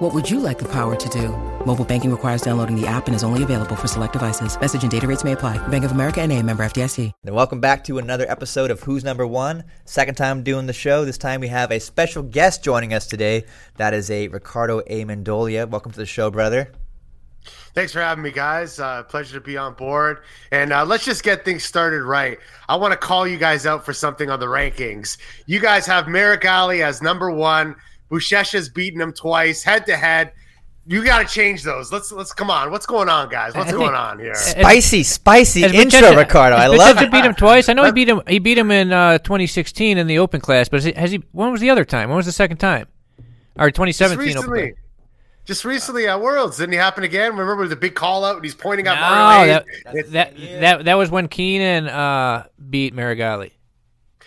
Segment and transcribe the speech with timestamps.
[0.00, 1.28] What would you like the power to do?
[1.66, 4.58] Mobile banking requires downloading the app and is only available for select devices.
[4.58, 5.58] Message and data rates may apply.
[5.68, 7.12] Bank of America and a member FDIC.
[7.26, 9.62] And welcome back to another episode of Who's Number One.
[9.84, 11.04] Second time doing the show.
[11.04, 13.44] This time we have a special guest joining us today.
[13.76, 15.68] That is a Riccardo Ammendolia.
[15.68, 16.72] Welcome to the show, brother.
[17.74, 18.80] Thanks for having me, guys.
[18.80, 20.20] Uh, pleasure to be on board.
[20.50, 22.38] And uh, let's just get things started right.
[22.70, 25.18] I want to call you guys out for something on the rankings.
[25.44, 27.76] You guys have Meregali as number one.
[28.10, 30.32] Buchecha's beaten him twice, head to head.
[30.86, 31.92] You got to change those.
[31.92, 32.70] Let's let's come on.
[32.72, 33.54] What's going on, guys?
[33.54, 34.34] What's going on here?
[34.36, 36.56] Spicy, spicy As intro, Buchecha- Riccardo.
[36.56, 37.12] I as love Buchecha it.
[37.12, 37.68] beat him twice.
[37.68, 38.22] I know he beat him.
[38.26, 41.22] He beat him in uh, 2016 in the Open class, but has he, has he?
[41.32, 42.08] When was the other time?
[42.08, 42.86] When was the second time?
[43.58, 44.50] Or 2017 Just Open.
[44.50, 44.74] recently.
[45.44, 46.56] Just recently at Worlds.
[46.56, 47.36] Didn't he happen again?
[47.36, 50.10] Remember the big call out and he's pointing out No, Mario that, Hayes?
[50.12, 53.52] that, that that was when Keenan uh, beat Meregali.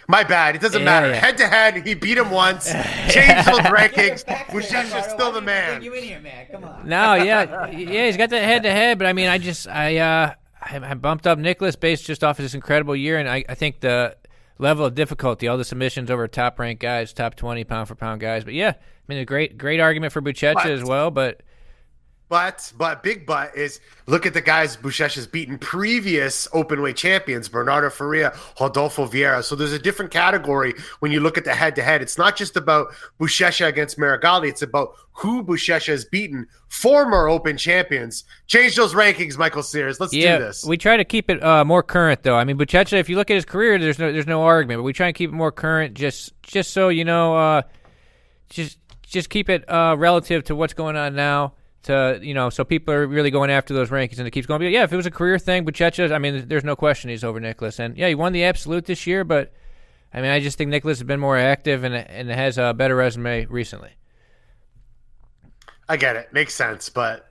[0.07, 0.55] My bad.
[0.55, 1.07] It doesn't Yeah, matter.
[1.07, 1.15] yeah.
[1.15, 2.65] Head to head, he beat him once.
[3.09, 4.25] Changed those rankings.
[4.25, 5.81] Buchecha's still the man.
[5.81, 6.47] You in here, man?
[6.51, 6.87] Come on.
[6.87, 9.97] No, yeah, yeah, he's got that head to head, but I mean, I just I
[9.97, 13.43] uh I, I bumped up Nicholas based just off of this incredible year, and I,
[13.47, 14.15] I think the
[14.59, 18.21] level of difficulty, all the submissions over top ranked guys, top twenty pound for pound
[18.21, 21.41] guys, but yeah, I mean, a great great argument for Buchecha as well, but
[22.33, 27.47] But but big but is look at the guys Buchecha has beaten previous openweight champions
[27.47, 29.43] Bernardo Faria, Rodolfo Vieira.
[29.43, 32.01] So there's a different category when you look at the head to head.
[32.01, 32.87] It's not just about
[33.19, 34.49] Buchecha against Meregali.
[34.49, 36.47] It's about who Buchecha has beaten.
[36.69, 38.23] Former Open champions.
[38.47, 39.99] Change those rankings, Michael Sears.
[39.99, 40.65] Let's yeah, do this.
[40.65, 42.35] we try to keep it uh, more current though.
[42.35, 44.83] I mean, Buchecha, if you look at his career, there's no there's no argument, but
[44.85, 47.61] we try and keep it more current, just just so you know, uh,
[48.49, 51.53] just just keep it uh, relative to what's going on now.
[51.83, 54.59] To you know, so people are really going after those rankings, and it keeps going.
[54.59, 57.23] But yeah, if it was a career thing, Buchecha, I mean, there's no question he's
[57.25, 59.51] over Nicholas, and yeah, he won the absolute this year, but
[60.13, 62.95] I mean, I just think Nicholas has been more active and and has a better
[62.95, 63.89] resume recently.
[65.89, 66.31] I get it.
[66.31, 67.29] Makes sense, but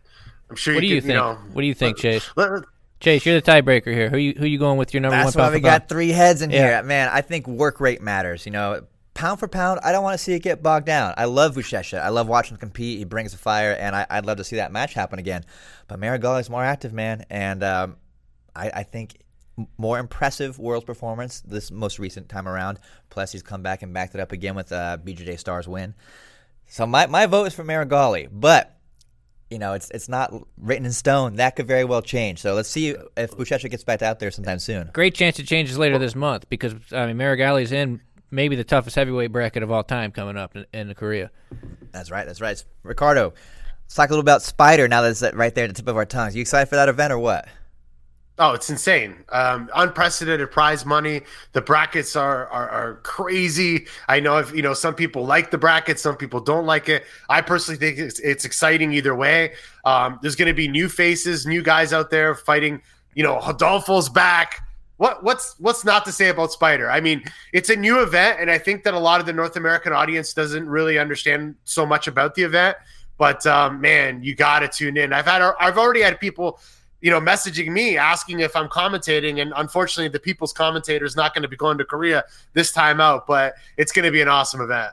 [0.50, 1.16] I'm sure What do you you can, think?
[1.18, 1.38] know.
[1.52, 2.28] what do you think, Chase?
[2.36, 2.64] let-
[3.00, 4.10] Chase, you're the tiebreaker here.
[4.10, 5.46] Who you who you going with your number That's one?
[5.46, 6.68] why we for got three heads in Yeah.
[6.76, 6.82] here.
[6.84, 8.46] Man, I think work rate matters.
[8.46, 8.82] You know,
[9.14, 11.14] pound for pound, I don't want to see it get bogged down.
[11.16, 12.00] I love Buchecha.
[12.00, 12.98] I love watching him compete.
[12.98, 15.44] He brings the fire, and I, I'd love to see that match happen again.
[15.88, 17.96] But Meregali's more active, man, and um,
[18.54, 19.18] I, I think
[19.76, 22.78] more impressive world performance this most recent time around.
[23.10, 25.94] Plus, he's come back and backed it up again with a BJJ Stars win.
[26.66, 28.78] So my, my vote is for Meregali, but
[29.50, 31.36] you know it's it's not written in stone.
[31.36, 32.40] That could very well change.
[32.40, 34.88] So let's see if Buchecha gets back out there sometime soon.
[34.94, 38.00] Great chance it changes later this month because I mean Meregali's in
[38.32, 41.30] maybe the toughest heavyweight bracket of all time coming up in, in Korea.
[41.92, 42.26] That's right.
[42.26, 42.62] That's right.
[42.82, 43.34] Riccardo,
[43.84, 46.06] let's talk a little about Spyder now that's right there at the tip of our
[46.06, 46.34] tongues.
[46.34, 47.46] You excited for that event or what?
[48.38, 49.24] Oh, it's insane.
[49.28, 51.20] Um, unprecedented prize money.
[51.52, 53.86] The brackets are, are are crazy.
[54.08, 57.04] I know if you know some people like the brackets, some people don't like it.
[57.28, 59.52] I personally think it's, it's exciting either way.
[59.84, 62.80] Um, there's going to be new faces, new guys out there fighting.
[63.14, 64.66] You know, Rodolfo's back.
[65.02, 66.88] What what's what's not to say about Spyder?
[66.88, 69.56] I mean, it's a new event, and I think that a lot of the North
[69.56, 72.76] American audience doesn't really understand so much about the event.
[73.18, 75.12] But um, man, you got to tune in.
[75.12, 76.60] I've had I've already had people
[77.00, 79.42] you know, messaging me asking if I'm commentating.
[79.42, 83.00] And unfortunately, the people's commentator is not going to be going to Korea this time
[83.00, 84.92] out, but it's going to be an awesome event.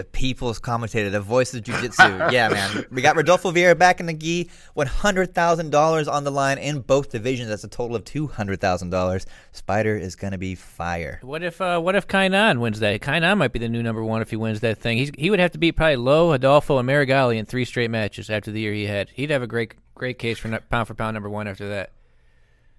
[0.00, 2.02] The people's commentator, the voice of jiu-jitsu.
[2.30, 2.86] yeah, man.
[2.90, 4.48] We got Rodolfo Vieira back in the gi.
[4.74, 7.50] $100,000 on the line in both divisions.
[7.50, 9.26] That's a total of $200,000.
[9.52, 11.18] Spyder is going to be fire.
[11.20, 13.02] What if uh, what if Kaynan wins that?
[13.02, 14.96] Kaynan might be the new number one if he wins that thing.
[14.96, 18.30] He's, he would have to beat probably Lo, Rodolfo, and Meregali in three straight matches
[18.30, 19.10] after the year he had.
[19.10, 21.92] He'd have a great great case for pound for pound number one after that.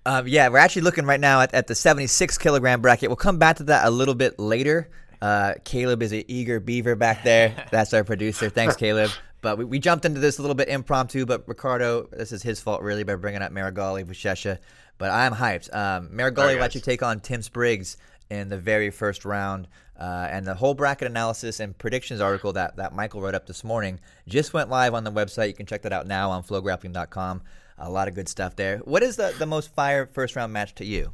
[0.07, 3.09] Um, yeah, we're actually looking right now at, at the 76 kilogram bracket.
[3.09, 4.90] We'll come back to that a little bit later.
[5.22, 7.68] Uh, Caleb is an eager beaver back there.
[7.72, 8.50] That's our producer.
[8.50, 9.12] Thanks, Caleb.
[9.41, 11.26] But we, we jumped into this a little bit impromptu.
[11.26, 14.58] But Riccardo, this is his fault really by bringing up Meregali, Buchecha.
[14.97, 15.73] But I'm hyped.
[15.76, 16.66] Um, Meregali All right, will guys.
[16.66, 17.97] actually take on Tim Spriggs
[18.29, 19.68] in the very first round.
[20.00, 23.64] Uh, and the whole bracket analysis and predictions article that, that Michael wrote up this
[23.64, 25.47] morning just went live on the website.
[25.47, 27.44] You can check that out now on flowgrappling.com.
[27.78, 28.78] A lot of good stuff there.
[28.79, 31.14] What is the, the most fire first round match to you?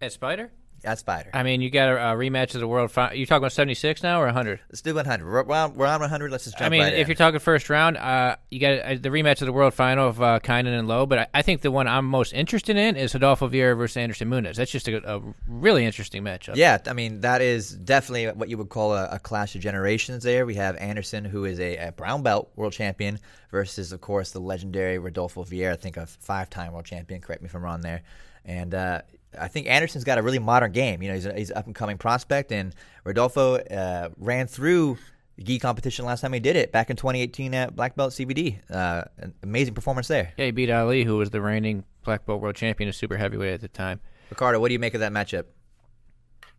[0.00, 0.48] At Spyder?
[0.84, 1.30] At Spyder.
[1.34, 2.90] I mean, you got a, a rematch of the world.
[2.90, 4.60] Fi- you talking about seventy six now or hundred?
[4.68, 5.26] Let's do 100.
[5.26, 6.30] We're, we're on, 100.
[6.30, 7.08] Let's just jump I mean, right if in.
[7.08, 10.22] you're talking first round, uh, you got uh, the rematch of the world final of
[10.22, 11.06] uh, Kaynan and Lo.
[11.06, 14.28] But I, I think the one I'm most interested in is Rodolfo Vieira versus Anderson
[14.30, 14.56] Muniz.
[14.56, 16.56] That's just a, a really interesting matchup.
[16.56, 20.24] Yeah, I mean that is definitely what you would call a, a clash of generations.
[20.24, 23.18] There we have Anderson, who is a, a brown belt world champion,
[23.50, 25.72] versus of course the legendary Rodolfo Vieira.
[25.72, 27.20] I think a five-time world champion.
[27.20, 28.02] Correct me if I'm wrong there.
[28.44, 29.02] And uh,
[29.38, 31.02] I think Anderson's got a really modern game.
[31.02, 32.74] You know, he's, a, he's an up-and-coming prospect, and
[33.04, 34.98] Rodolfo uh, ran through
[35.36, 38.58] the gi competition last time he did it back in 2018 at Black Belt CBD.
[38.70, 40.32] Uh, an amazing performance there.
[40.36, 43.54] Yeah, he beat Ali, who was the reigning black belt world champion of super heavyweight
[43.54, 44.00] at the time.
[44.30, 45.44] Riccardo, what do you make of that matchup?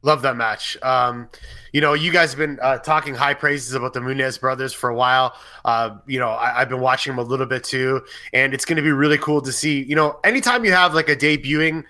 [0.03, 0.77] Love that match.
[0.81, 1.29] Um,
[1.73, 4.89] you know, you guys have been uh, talking high praises about the Muniz brothers for
[4.89, 5.35] a while.
[5.63, 8.01] Uh, you know, I, have been watching them a little bit too,
[8.33, 9.83] and it's going to be really cool to see.
[9.83, 11.83] You know, anytime you have like a debuting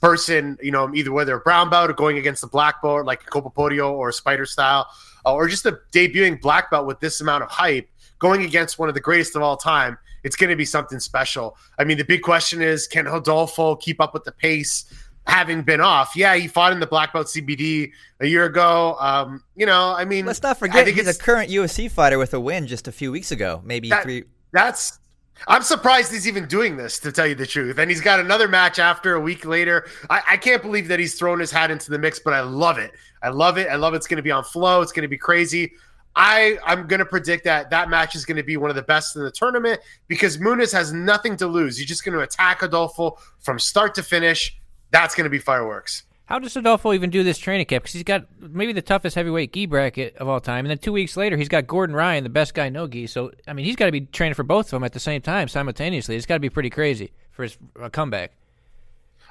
[0.00, 3.22] person, you know, either whether a brown belt or going against the black belt, like
[3.22, 4.86] a Copa Podio or Spyder Style,
[5.26, 8.88] uh, or just a debuting black belt with this amount of hype, going against one
[8.88, 11.56] of the greatest of all time, it's going to be something special.
[11.78, 14.92] I mean, the big question is, can Rodolfo keep up with the pace?
[15.28, 16.16] having been off.
[16.16, 18.96] Yeah, he fought in the black belt CBD a year ago.
[18.98, 22.40] Um, you know, I mean, let's not forget he's a current UFC fighter with a
[22.40, 24.24] win just a few weeks ago, maybe that, three.
[24.52, 24.97] That's.
[25.46, 27.78] I'm surprised he's even doing this, to tell you the truth.
[27.78, 29.86] And he's got another match after a week later.
[30.10, 32.78] I, I can't believe that he's thrown his hat into the mix, but I love
[32.78, 32.92] it.
[33.22, 33.68] I love it.
[33.68, 33.98] I love it.
[33.98, 34.80] it's going to be on flow.
[34.80, 35.72] It's going to be crazy.
[36.16, 38.82] I I'm going to predict that that match is going to be one of the
[38.82, 41.76] best in the tournament because Muniz has nothing to lose.
[41.76, 44.58] He's just going to attack Rodolfo from start to finish
[44.90, 46.04] that's going to be fireworks.
[46.28, 47.84] How does Rodolfo even do this training camp?
[47.84, 50.92] Because he's got maybe the toughest heavyweight gi bracket of all time, and then two
[50.92, 53.06] weeks later he's got Gordon Ryan, the best guy no gi.
[53.06, 55.22] So I mean, he's got to be training for both of them at the same
[55.22, 56.16] time simultaneously.
[56.16, 57.56] It's got to be pretty crazy for his
[57.92, 58.32] comeback.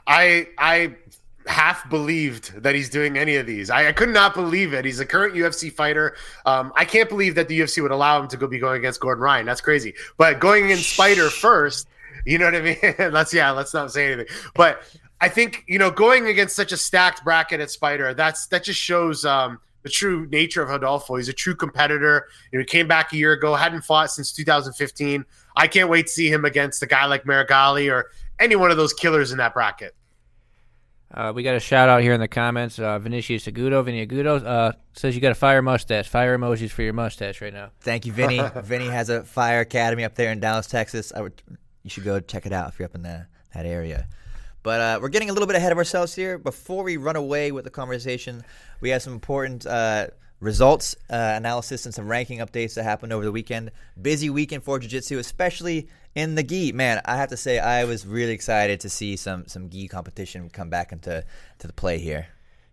[0.07, 0.95] I I
[1.45, 3.69] half believed that he's doing any of these.
[3.69, 4.83] I, I, could not believe it.
[4.83, 6.15] He's a current UFC fighter.
[6.45, 8.99] Um, I can't believe that the UFC would allow him to go be going against
[8.99, 9.45] Gordon Ryan.
[9.45, 9.93] That's crazy.
[10.17, 11.87] But going in Spyder first,
[12.25, 12.77] you know what I mean?
[13.13, 14.35] let's yeah, let's not say anything.
[14.55, 14.81] But
[15.19, 18.79] I think you know going against such a stacked bracket at Spyder, that's that just
[18.79, 21.15] shows um, the true nature of Rodolfo.
[21.15, 22.27] He's a true competitor.
[22.51, 25.25] You know, he came back a year ago, hadn't fought since 2015.
[25.55, 28.77] I can't wait to see him against a guy like Meregali or any one of
[28.77, 29.95] those killers in that bracket.
[31.13, 32.77] Uh, we got a shout out here in the comments.
[32.77, 36.09] Uh, Vinicius Agudo, Vinny Agudo, uh, says you got a fire mustache.
[36.09, 37.71] Fire emojis for your mustache right now.
[37.79, 38.41] Thank you, Vinny.
[38.63, 41.13] Vinny has a fire academy up there in Dallas, Texas.
[41.15, 41.41] I would,
[41.83, 44.07] you should go check it out if you're up in the, that area.
[44.67, 46.37] But uh, we're getting a little bit ahead of ourselves here.
[46.37, 48.43] Before we run away with the conversation,
[48.81, 50.07] we have some important uh,
[50.41, 53.71] results uh, analysis and some ranking updates that happened over the weekend.
[54.01, 56.73] Busy weekend for jiu-jitsu, especially in the gi.
[56.73, 60.49] Man, I have to say I was really excited to see some some gi competition
[60.49, 61.23] come back into
[61.59, 62.27] to the play here.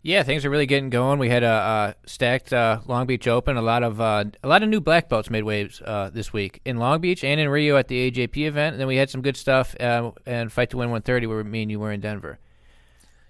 [0.07, 1.19] Yeah, things are really getting going.
[1.19, 4.63] We had a, a stacked uh, Long Beach Open, a lot of uh, a lot
[4.63, 7.79] of new black belts made waves uh, this week in Long Beach and in Rio
[7.79, 8.75] at the AJP event.
[8.75, 11.63] And then we had some good stuff uh, and Fight to Win 130, where me
[11.63, 12.39] and you were in Denver.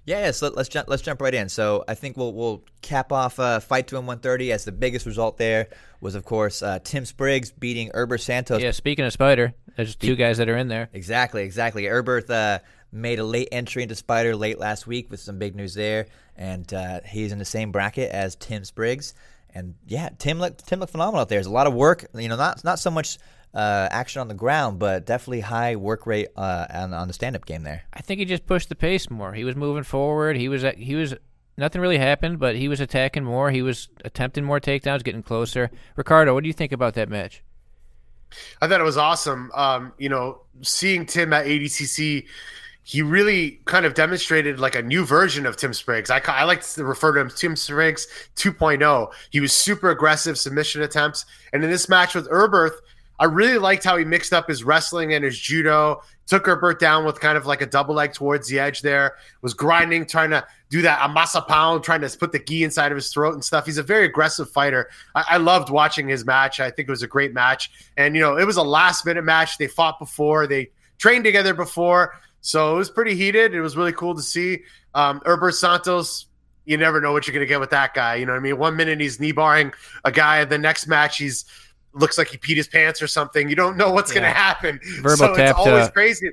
[0.05, 0.31] Yeah, yeah.
[0.32, 0.88] So let's jump.
[0.88, 1.49] Let's jump right in.
[1.49, 5.06] So I think we'll we'll cap off uh, Fight to Win 130 as the biggest
[5.06, 5.69] result there
[6.00, 8.61] was of course uh, Tim Spriggs beating Erberth Santos.
[8.61, 10.91] Yeah, speaking of Spyder, there's two guys that are in there.
[10.93, 11.85] Exactly, exactly.
[11.85, 12.61] Erberth
[12.94, 16.06] made a late entry into Spyder late last week with some big news there,
[16.37, 19.14] and uh, he's in the same bracket as Tim Spriggs.
[19.55, 21.37] And yeah, Tim looked Tim looked phenomenal out there.
[21.37, 22.06] There's a lot of work.
[22.14, 23.19] You know, not not so much
[23.55, 27.37] uh, action on the ground, but definitely high work rate uh, on, on the stand
[27.37, 27.82] up game there.
[27.93, 29.32] I think he just pushed the pace more.
[29.32, 30.37] He was moving forward.
[30.37, 31.14] He was he was
[31.56, 33.51] nothing really happened, but he was attacking more.
[33.51, 35.70] He was attempting more takedowns, getting closer.
[35.96, 37.43] Riccardo, what do you think about that match?
[38.60, 39.53] I thought it was awesome.
[39.55, 42.27] Um, you know, seeing Tim at ADCC
[42.84, 46.10] he really kind of demonstrated like a new version of Tim Spriggs.
[46.10, 49.10] I, I like to refer to him as Tim Spriggs 2.0.
[49.31, 51.24] He was super aggressive submission attempts.
[51.55, 52.76] And in this match with Erberth,
[53.19, 56.03] I really liked how he mixed up his wrestling and his judo.
[56.26, 59.14] Took Erberth down with kind of like a double leg towards the edge there.
[59.41, 62.96] Was grinding, trying to do that amassa pão, trying to put the gi inside of
[62.96, 63.64] his throat and stuff.
[63.64, 64.91] He's a very aggressive fighter.
[65.14, 66.60] I, I loved watching his match.
[66.60, 67.70] I think it was a great match.
[67.96, 69.56] And, you know, it was a last minute match.
[69.56, 72.20] They fought before, they trained together before.
[72.44, 73.55] So it was pretty heated.
[73.55, 74.65] It was really cool to see.
[74.94, 76.27] Um, Erberth Santos,
[76.67, 78.17] you never know what you're going to get with that guy.
[78.17, 78.58] You know what I mean?
[78.58, 79.72] One minute he's knee barring
[80.05, 81.46] a guy, the next match he's
[81.94, 83.48] looks like he peed his pants or something.
[83.48, 84.20] You don't know what's yeah.
[84.20, 84.79] going to happen.
[85.01, 86.32] Verbal so it's always crazy.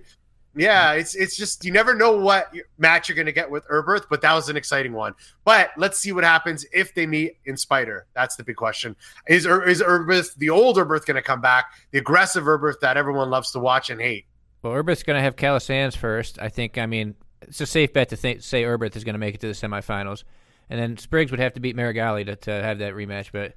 [0.53, 4.07] Yeah, it's it's just you never know what match you're going to get with Erberth,
[4.09, 5.13] but that was an exciting one.
[5.45, 8.01] But let's see what happens if they meet in Spyder.
[8.15, 8.97] That's the big question.
[9.29, 11.67] Is is Erberth the old Erberth going to come back?
[11.91, 14.25] The aggressive Erberth that everyone loves to watch and hate.
[14.61, 16.39] Well, Erberth's going to have Calisans first.
[16.39, 16.77] I think.
[16.77, 19.41] I mean, it's a safe bet to think, say Erberth is going to make it
[19.41, 20.23] to the semifinals,
[20.69, 23.31] and then Spriggs would have to beat Meregali to, to have that rematch.
[23.31, 23.55] But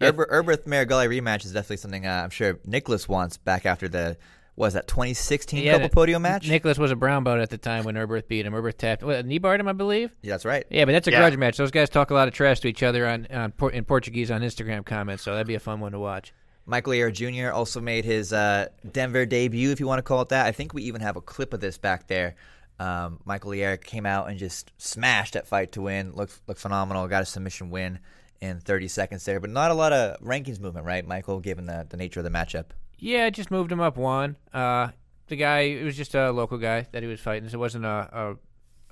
[0.00, 0.10] yeah.
[0.10, 4.16] Erber, Erberth Meregali rematch is definitely something uh, I'm sure Nicholas wants back after the
[4.56, 6.48] was that 2016 yeah, Copa Podio match?
[6.48, 8.52] Nicholas was a brown belt at the time when Erberth beat him.
[8.52, 10.14] Erberth tapped, what, knee barred him, I believe.
[10.22, 10.64] Yeah, that's right.
[10.70, 11.18] Yeah, but that's a yeah.
[11.18, 11.56] grudge match.
[11.56, 14.42] Those guys talk a lot of trash to each other on, on in Portuguese on
[14.42, 16.32] Instagram comments, so that'd be a fun one to watch.
[16.66, 17.52] Michael Liera Jr.
[17.52, 20.46] also made his uh, Denver debut, if you want to call it that.
[20.46, 22.36] I think we even have a clip of this back there.
[22.78, 26.12] Um, Michael Liera came out and just smashed that fight to win.
[26.14, 27.06] Looked looked phenomenal.
[27.06, 28.00] Got a submission win
[28.40, 31.40] in 30 seconds there, but not a lot of rankings movement, right, Michael?
[31.40, 32.66] Given the the nature of the matchup.
[32.98, 34.36] Yeah, just moved him up one.
[34.52, 34.88] Uh,
[35.28, 37.84] the guy, it was just a local guy that he was fighting, so it wasn't
[37.84, 38.36] a, a,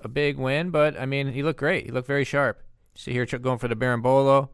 [0.04, 1.86] a big win, but I mean, he looked great.
[1.86, 2.62] He looked very sharp.
[2.94, 4.50] See here, going for the berimbolo.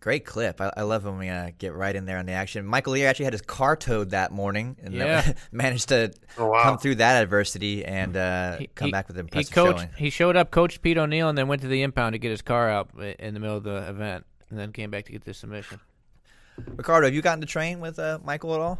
[0.00, 0.60] Great clip.
[0.60, 2.64] I, I, love when we uh, get right in there on the action.
[2.64, 5.32] Michael Lee actually had his car towed that morning and yeah.
[5.52, 6.62] managed to oh, wow.
[6.62, 9.78] come through that adversity and uh, he, come he, back with an impressive he coached,
[9.78, 9.90] showing.
[9.96, 12.42] He showed up, coached Pete O'Neill, and then went to the impound to get his
[12.42, 15.34] car out in the middle of the event, and then came back to get the
[15.34, 15.80] submission.
[16.76, 18.78] Riccardo, have you gotten to train with uh, Michael at all?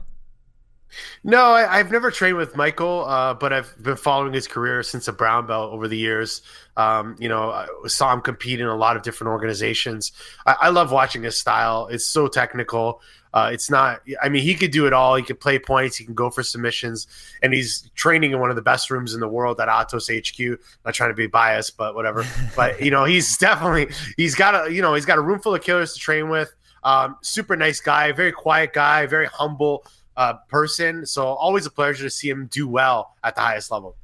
[1.22, 5.08] No, I, have never trained with Michael, uh, but I've been following his career since
[5.08, 6.42] a brown belt over the years.
[6.76, 10.12] Um, you know, I saw him compete in a lot of different organizations.
[10.46, 11.88] I, I love watching his style.
[11.88, 13.00] It's so technical.
[13.34, 14.00] Uh, it's not.
[14.22, 15.14] I mean, he could do it all.
[15.16, 15.96] He could play points.
[15.96, 17.06] He can go for submissions,
[17.42, 20.60] and he's training in one of the best rooms in the world at Atos HQ.
[20.84, 22.24] Not trying to be biased, but whatever.
[22.56, 25.54] but you know, he's definitely he's got a you know he's got a room full
[25.54, 26.54] of killers to train with.
[26.84, 29.84] Um, super nice guy, very quiet guy, very humble
[30.18, 31.06] uh, person.
[31.06, 33.96] So always a pleasure to see him do well at the highest level.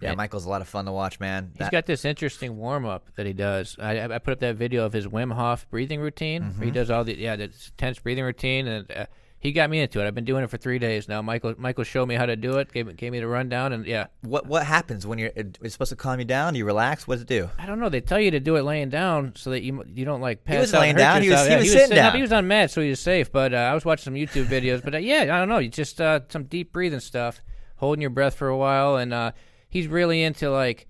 [0.00, 1.52] Yeah, Michael's a lot of fun to watch, man.
[1.56, 3.76] He's got this interesting warm up that he does.
[3.78, 6.42] I, I, put up that video of his Wim Hof breathing routine.
[6.42, 6.62] Mm-hmm.
[6.62, 9.06] he does all the yeah, the tense breathing routine, and uh,
[9.44, 10.06] he got me into it.
[10.06, 11.20] I've been doing it for three days now.
[11.20, 14.06] Michael Michael showed me how to do it, gave, gave me the rundown, and yeah.
[14.22, 16.54] What what happens when you're it's supposed to calm you down?
[16.54, 17.06] You relax.
[17.06, 17.50] What does it do?
[17.58, 17.90] I don't know.
[17.90, 20.54] They tell you to do it laying down so that you you don't like pass
[20.54, 20.80] he was out.
[20.80, 21.22] laying down.
[21.22, 22.08] He was, he, yeah, was, he was sitting, sitting down.
[22.08, 22.14] Up.
[22.14, 23.30] He was on mat, so he was safe.
[23.30, 24.82] But uh, I was watching some YouTube videos.
[24.82, 25.58] But uh, yeah, I don't know.
[25.58, 27.42] You just uh, some deep breathing stuff,
[27.76, 29.32] holding your breath for a while, and uh,
[29.68, 30.86] he's really into like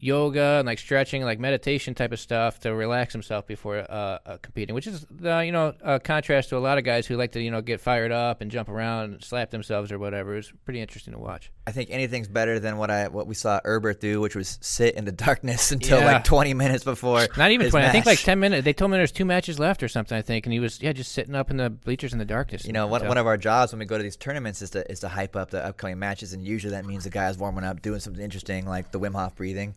[0.00, 4.36] yoga and like stretching, like meditation type of stuff to relax himself before uh, uh,
[4.42, 7.32] competing, which is uh, you know a contrast to a lot of guys who like
[7.32, 10.36] to you know get fired up and jump around and slap themselves or whatever.
[10.36, 11.50] It's pretty interesting to watch.
[11.66, 14.94] I think anything's better than what I what we saw Erberth do, which was sit
[14.94, 16.12] in the darkness until yeah.
[16.12, 17.26] like 20 minutes before.
[17.36, 17.82] Not even 20.
[17.84, 17.88] Match.
[17.88, 18.64] I think like 10 minutes.
[18.64, 20.16] They told me there's two matches left or something.
[20.16, 22.64] I think, and he was yeah just sitting up in the bleachers in the darkness.
[22.64, 24.90] You know, one, one of our jobs when we go to these tournaments is to
[24.90, 27.82] is to hype up the upcoming matches, and usually that means the guy's warming up,
[27.82, 29.74] doing something interesting like the Wim Hof breathing.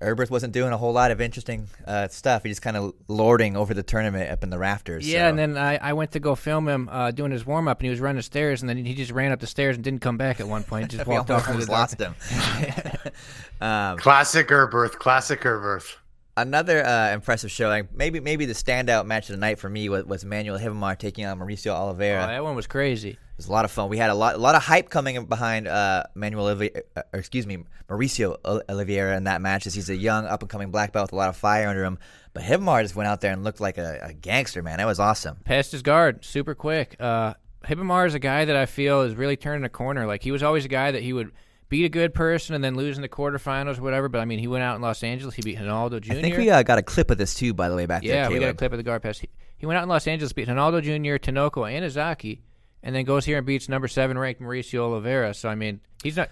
[0.00, 2.42] Erberth wasn't doing a whole lot of interesting uh, stuff.
[2.42, 5.08] He just kind of lording over the tournament up in the rafters.
[5.08, 5.28] Yeah, so.
[5.30, 7.86] and then I, I went to go film him uh, doing his warm up, and
[7.86, 10.00] he was running the stairs, and then he just ran up the stairs and didn't
[10.00, 10.90] come back at one point.
[10.90, 11.48] Just walked off.
[11.48, 12.14] Almost lost him.
[13.60, 14.92] um, classic Erberth.
[14.92, 15.96] Classic Erberth.
[16.38, 17.88] Another uh, impressive showing.
[17.94, 21.24] Maybe maybe the standout match of the night for me was, was Manuel Ribamar taking
[21.24, 22.24] on Mauricio Oliveira.
[22.24, 23.10] Oh, that one was crazy.
[23.10, 23.88] It was a lot of fun.
[23.88, 27.46] We had a lot a lot of hype coming behind uh, Manuel Oliveira, uh, excuse
[27.46, 28.36] me, Mauricio
[28.68, 31.16] Oliveira in that match as he's a young up and coming black belt with a
[31.16, 31.98] lot of fire under him.
[32.34, 34.76] But Ribamar just went out there and looked like a, a gangster, man.
[34.76, 35.38] That was awesome.
[35.44, 36.96] Passed his guard super quick.
[37.00, 37.32] Uh,
[37.66, 40.06] is a guy that I feel is really turning a corner.
[40.06, 41.32] Like he was always a guy that he would–
[41.68, 44.08] beat a good person and then lose in the quarterfinals or whatever.
[44.08, 45.34] But I mean, he went out in Los Angeles.
[45.34, 46.12] He beat Ronaldo Jr.
[46.12, 48.12] I think we uh, got a clip of this too, by the way, back yeah,
[48.12, 48.22] there.
[48.22, 49.18] Yeah, we got a clip of the guard pass.
[49.18, 52.40] He, he, went out in Los Angeles, beat Ronaldo Jr., Tinoco, and Izaki,
[52.82, 55.34] and then goes here and beats number seven ranked Mauricio Oliveira.
[55.34, 56.30] So I mean, he's not.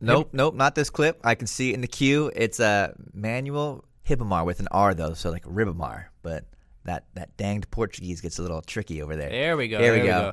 [0.00, 1.20] Nope, him, nope, not this clip.
[1.24, 2.30] I can see it in the queue.
[2.34, 6.44] It's uh, Manuel Ribamar with an R though, so like Ribamar, but
[6.84, 9.30] that that danged Portuguese gets a little tricky over there.
[9.30, 9.78] There we go.
[9.78, 10.32] There, there we, go.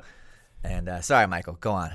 [0.64, 1.92] And uh, sorry, Michael, go on.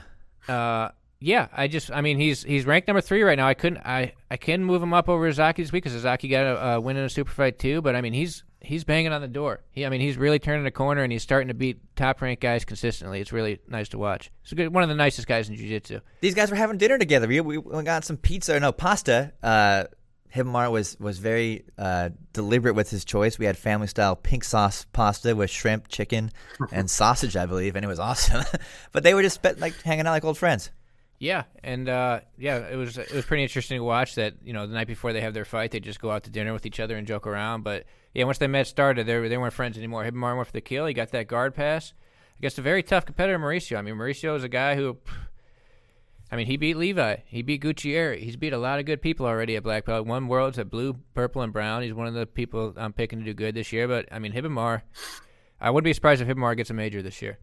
[0.48, 0.90] Uh,
[1.20, 3.48] yeah, I just, I mean, he's he's ranked number three right now.
[3.48, 6.46] I couldn't, I, I can move him up over Izaki this week because Izaki got
[6.46, 7.82] a uh, win in a super fight too.
[7.82, 9.62] But I mean, he's he's banging on the door.
[9.72, 12.42] He, I mean, he's really turning the corner and he's starting to beat top ranked
[12.42, 13.20] guys consistently.
[13.20, 14.32] It's really nice to watch.
[14.44, 16.02] He's good, one of the nicest guys in jiu-jitsu.
[16.22, 17.28] These guys were having dinner together.
[17.28, 19.34] We, we got some pizza, or no pasta.
[19.42, 19.86] Uh,
[20.36, 23.40] Ribamar was was very uh, deliberate with his choice.
[23.40, 26.32] We had family style pink sauce pasta with shrimp, chicken,
[26.72, 28.44] and sausage, I believe, and it was awesome.
[28.92, 30.70] but they were just like hanging out like old friends.
[31.20, 34.36] Yeah, and uh, yeah, it was it was pretty interesting to watch that.
[34.44, 36.54] You know, the night before they have their fight, they just go out to dinner
[36.54, 37.64] with each other and joke around.
[37.64, 40.04] But yeah, once they met started, they they weren't friends anymore.
[40.04, 40.86] Ribamar went for the kill.
[40.86, 41.94] He got that guard pass.
[42.38, 43.78] I guess a very tough competitor, Mauricio.
[43.78, 44.98] I mean, Mauricio is a guy who,
[46.32, 49.26] I mean, he beat Levi, he beat Gucciari, he's beat a lot of good people
[49.26, 50.06] already at black belt.
[50.06, 51.82] One worlds at blue, purple, and brown.
[51.82, 53.88] He's one of the people I'm picking to do good this year.
[53.88, 54.84] But I mean, Ribamar,
[55.60, 57.40] I wouldn't be surprised if Ribamar gets a major this year.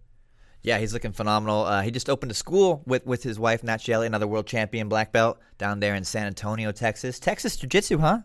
[0.64, 1.64] Yeah, he's looking phenomenal.
[1.64, 4.88] Uh, he just opened a school with, with his wife, Nat Shelley, another world champion
[4.88, 7.20] black belt, down there in San Antonio, Texas.
[7.20, 8.20] Texas Jiu Jitsu, huh?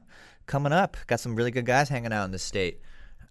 [0.46, 0.96] Coming up.
[1.08, 2.80] Got some really good guys hanging out in the state.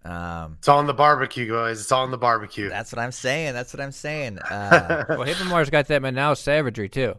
[0.05, 1.81] Um, it's all in the barbecue, guys.
[1.81, 2.69] It's all in the barbecue.
[2.69, 3.53] That's what I'm saying.
[3.53, 4.37] That's what I'm saying.
[4.49, 7.15] Uh, well, Ribamar got that Manaus savagery, too.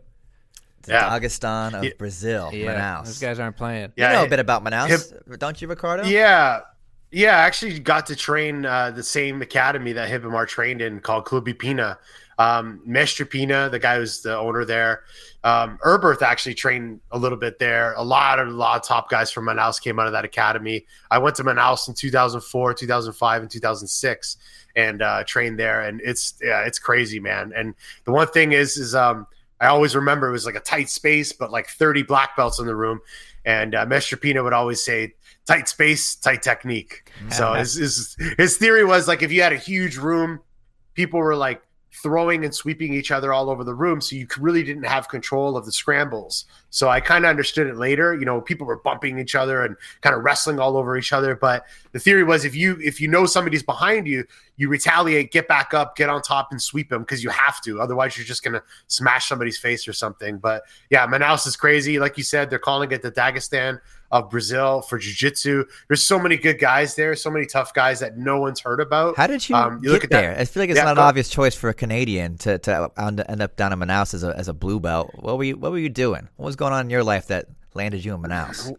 [0.86, 1.10] Yeah.
[1.10, 1.90] Dagestan of yeah.
[1.98, 2.74] Brazil, yeah.
[2.74, 3.06] Manaus.
[3.06, 3.92] Those guys aren't playing.
[3.96, 6.04] Yeah, you know a bit about Manaus, Hip, don't you, Riccardo?
[6.04, 6.60] Yeah.
[7.12, 11.24] Yeah, I actually got to train uh, the same academy that Ribamar trained in called
[11.24, 11.98] Club Pina.
[12.38, 15.02] Um, Mestre Pina, the guy who's the owner there.
[15.42, 17.94] Um, Erberth actually trained a little bit there.
[17.94, 20.86] A lot of a lot of top guys from Manaus came out of that academy.
[21.10, 24.36] I went to Manaus in 2004, 2005, and 2006,
[24.76, 25.82] and uh, trained there.
[25.82, 27.52] And it's yeah, it's crazy, man.
[27.54, 27.74] And
[28.04, 29.26] the one thing is, is um,
[29.60, 32.66] I always remember it was like a tight space, but like 30 black belts in
[32.66, 33.00] the room.
[33.44, 35.14] And uh, Mestre Pina would always say,
[35.50, 37.10] tight space, tight technique.
[37.30, 40.40] So his, his his theory was like if you had a huge room,
[40.94, 41.62] people were like
[42.04, 45.56] throwing and sweeping each other all over the room, so you really didn't have control
[45.56, 46.44] of the scrambles.
[46.70, 48.14] So I kind of understood it later.
[48.14, 51.34] You know, people were bumping each other and kind of wrestling all over each other.
[51.34, 54.24] But the theory was if you if you know somebody's behind you,
[54.56, 57.80] you retaliate, get back up, get on top, and sweep them because you have to.
[57.80, 60.38] Otherwise, you're just gonna smash somebody's face or something.
[60.38, 61.98] But yeah, Manaus is crazy.
[61.98, 63.80] Like you said, they're calling it the Dagestan
[64.10, 65.64] of Brazil for jiu-jitsu.
[65.88, 69.16] There's so many good guys there, so many tough guys that no one's heard about.
[69.16, 70.34] How did you, um, you get there?
[70.34, 72.90] That, I feel like it's yeah, not an obvious choice for a Canadian to, to
[72.98, 75.12] end up down in Manaus as a, as a blue belt.
[75.14, 76.28] What were you What were you doing?
[76.36, 78.74] What was going on in your life that landed you in Manaus?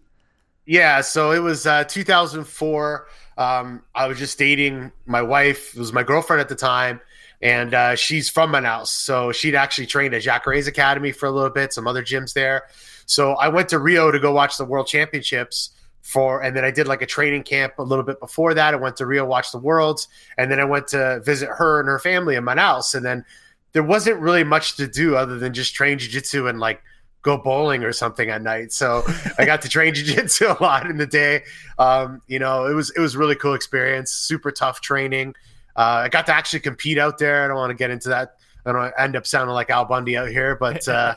[0.66, 3.08] Yeah, so it was uh, 2004.
[3.38, 5.76] Um, I was just dating my wife.
[5.76, 7.02] It was my girlfriend at the time,
[7.42, 8.88] and uh, she's from Manaus.
[8.88, 12.64] So she'd actually trained at Jacare's Academy for a little bit, some other gyms there.
[13.06, 16.72] So I went to Rio to go watch the World Championships for, and then I
[16.72, 18.74] did like a training camp a little bit before that.
[18.74, 21.88] I went to Rio, watch the Worlds, and then I went to visit her and
[21.88, 22.96] her family in Manaus.
[22.96, 23.26] And then
[23.74, 26.82] there wasn't really much to do other than just train jiu-jitsu and like
[27.22, 28.74] go bowling or something at night.
[28.74, 29.04] So
[29.38, 31.44] I got to train jiu-jitsu a lot in the day.
[31.78, 35.36] Um, you know, it was it was really cool experience, super tough training.
[35.76, 37.46] Uh, I got to actually compete out there.
[37.46, 38.36] I don't want to get into that.
[38.66, 41.16] I don't end up sounding like Al Bundy out here, but uh,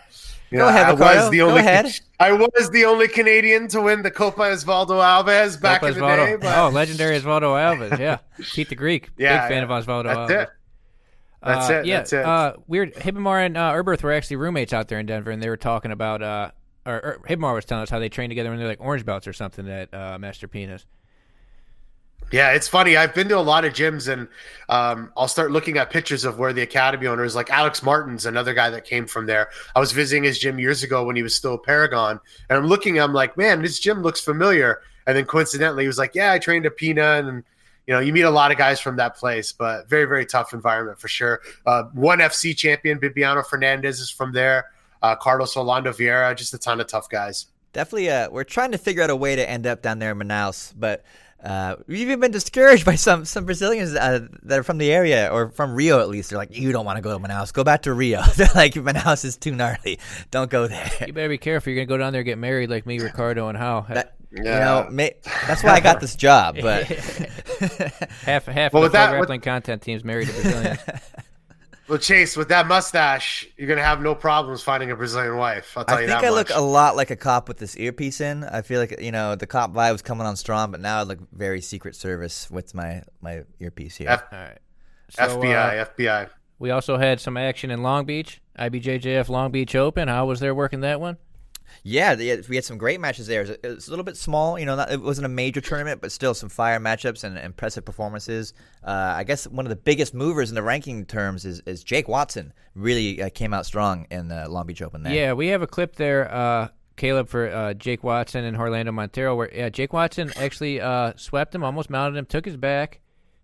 [0.55, 1.63] You know, Go ahead, I was the only.
[2.21, 6.07] I was the only Canadian to win the Copa Osvaldo Alves back Copa in the
[6.07, 6.27] Osvaldo.
[6.27, 6.37] day.
[6.37, 6.59] But...
[6.59, 8.19] Oh, legendary Osvaldo Alves, yeah.
[8.53, 9.77] Pete the Greek, yeah, big fan yeah.
[9.77, 10.43] of Osvaldo That's Alves.
[10.43, 10.49] It.
[11.43, 11.87] That's uh, it.
[11.87, 12.25] Yeah, that's it.
[12.25, 12.95] Uh, weird.
[12.95, 15.91] Ribamar and uh, Erberth were actually roommates out there in Denver, and they were talking
[15.91, 16.23] about.
[16.23, 16.53] Uh,
[16.87, 19.27] or, or Ribamar was telling us how they trained together when they're like orange belts
[19.27, 20.87] or something at uh, Master Pinas.
[22.33, 22.97] Yeah, it's funny.
[22.97, 24.27] I've been to a lot of gyms, and
[24.69, 28.55] um, I'll start looking at pictures of where the academy owners, like Alex Martin's, another
[28.55, 29.51] guy that came from there.
[29.77, 32.67] I was visiting his gym years ago when he was still a Paragon, and I'm
[32.67, 32.99] looking.
[33.01, 34.81] I'm like, man, this gym looks familiar.
[35.07, 37.45] And then coincidentally, he was like, yeah, I trained at Pina, and
[37.87, 40.53] you know, you meet a lot of guys from that place, but very, very tough
[40.53, 41.41] environment for sure.
[41.67, 44.71] Uh, one FC champion, Bibiano Fernandes, is from there.
[45.03, 47.47] Uh, Carlos Orlando Vieira, just a ton of tough guys.
[47.75, 50.19] Definitely, uh, we're trying to figure out a way to end up down there in
[50.19, 51.05] Manaus, but
[51.45, 55.29] uh, we've even been discouraged by some some Brazilians uh, that are from the area
[55.31, 56.31] or from Rio at least.
[56.31, 57.53] They're like, you don't want to go to Manaus.
[57.53, 58.23] Go back to Rio.
[58.37, 59.99] They're like, Manaus is too gnarly.
[60.31, 60.91] Don't go there.
[61.07, 61.73] You better be careful.
[61.73, 63.83] You're gonna go down there and get married like me, Riccardo, and how.
[63.83, 64.43] That, yeah.
[64.43, 65.15] You know, may,
[65.47, 66.57] that's why I got this job.
[66.61, 70.81] But half half well, of the that, grappling with, content teams married to Brazilians.
[71.87, 75.77] Well, Chase, with that mustache, you're gonna have no problems finding a Brazilian wife.
[75.77, 76.19] I'll tell I you that.
[76.19, 78.43] I think I look a lot like a cop with this earpiece in.
[78.45, 81.03] I feel like you know the cop vibe was coming on strong, but now I
[81.03, 84.09] look very Secret Service with my my earpiece here.
[84.09, 84.59] F- All right.
[85.11, 86.29] So, FBI, uh, FBI.
[86.59, 90.09] We also had some action in Long Beach, IBJJF Long Beach Open.
[90.09, 91.19] How was there working that one?
[91.87, 93.43] Yeah, we had some great matches there.
[93.43, 94.75] It a little bit small, you know.
[94.75, 98.55] Not, it wasn't a major tournament, but still some fire matchups and impressive performances.
[98.83, 102.09] Uh, I guess one of the biggest movers in the ranking terms is, is Jake
[102.09, 102.55] Watson.
[102.75, 105.03] Really uh, came out strong in the Long Beach Open.
[105.03, 105.13] There.
[105.13, 109.37] Yeah, we have a clip there, uh, Caleb, for uh, Jake Watson and Orlando Montero,
[109.37, 113.01] where yeah, Jake Watson actually uh, swept him, almost mounted him, took his back.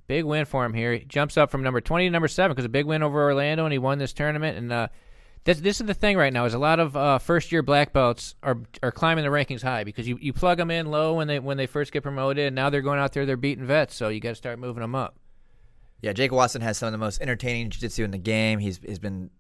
[0.07, 0.95] Big win for him here.
[0.95, 3.67] He jumps up from number twenty to number seven because a big win over Orlando,
[3.67, 4.89] and he won this tournament and uh,
[5.45, 7.93] this this is the thing right now is a lot of uh, first year black
[7.93, 11.29] belts are are climbing the rankings high because you, you plug them in low when
[11.29, 13.95] they when they first get promoted and now they're going out there they're beating vets
[13.95, 15.17] so you got to start moving them up.
[16.03, 18.59] Yeah, Jake Watson has some of the most entertaining jiu-jitsu in the game.
[18.59, 19.31] He's he's been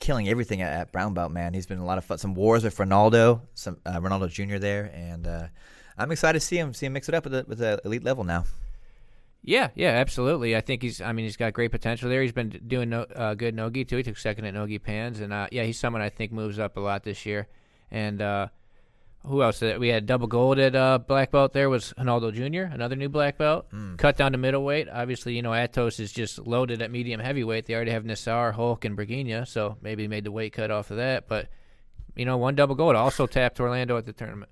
[0.00, 1.54] killing everything at, at brown belt man.
[1.54, 2.18] He's been a lot of fun.
[2.18, 4.58] Some wars with Ronaldo, some uh, Ronaldo Jr.
[4.58, 5.46] there, and uh,
[5.96, 8.04] I'm excited to see him see him mix it up with the, with the elite
[8.04, 8.44] level now.
[9.48, 10.54] Yeah, yeah, absolutely.
[10.54, 11.00] I think he's.
[11.00, 12.20] I mean, he's got great potential there.
[12.20, 13.96] He's been doing no, uh, good nogi too.
[13.96, 16.76] He took second at nogi pans, and uh, yeah, he's someone I think moves up
[16.76, 17.48] a lot this year.
[17.90, 18.48] And uh,
[19.24, 19.62] who else?
[19.62, 21.54] Uh, We had double gold at uh, black belt.
[21.54, 23.70] There was Ronaldo Jr., another new black belt.
[23.96, 24.86] Cut down to middleweight.
[24.92, 27.64] Obviously, you know Atos is just loaded at medium heavyweight.
[27.64, 30.90] They already have Nassar, Hulk, and Bragina, so maybe he made the weight cut off
[30.90, 31.26] of that.
[31.26, 31.48] But
[32.14, 32.96] you know, one double gold.
[32.96, 34.50] Also tapped Orlando at the tournament.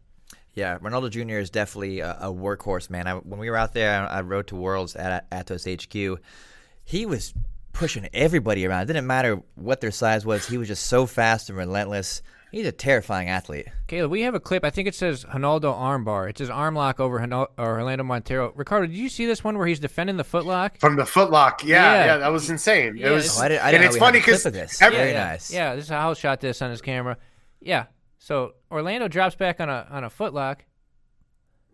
[0.57, 1.37] Yeah, Ronaldo Jr.
[1.38, 3.07] is definitely a, a workhorse, man.
[3.07, 6.21] I, when we were out there, I rode to Worlds at Atos HQ.
[6.83, 7.35] He was
[7.75, 8.83] pushing everybody around.
[8.85, 10.49] It didn't matter what their size was.
[10.49, 12.23] He was just so fast and relentless.
[12.53, 13.66] He's a terrifying athlete.
[13.87, 14.64] Caleb, we have a clip.
[14.64, 16.31] I think it says Ronaldo armbar.
[16.31, 18.53] It says arm lock over Ronaldo, Orlando Montero.
[18.57, 20.79] Ricardo, did you see this one where he's defending the footlock?
[20.81, 22.05] From the footlock, yeah, Yeah.
[22.07, 22.97] yeah, that was insane.
[22.97, 24.53] Yeah, it was, Oh, I didn't, I and didn't know it's funny had a clip
[24.55, 24.81] because this.
[24.81, 25.53] every, Very yeah, nice.
[25.53, 27.19] Yeah, this is how I shot this on his camera.
[27.61, 27.87] Yeah.
[28.19, 30.61] So Orlando drops back on a on a footlock.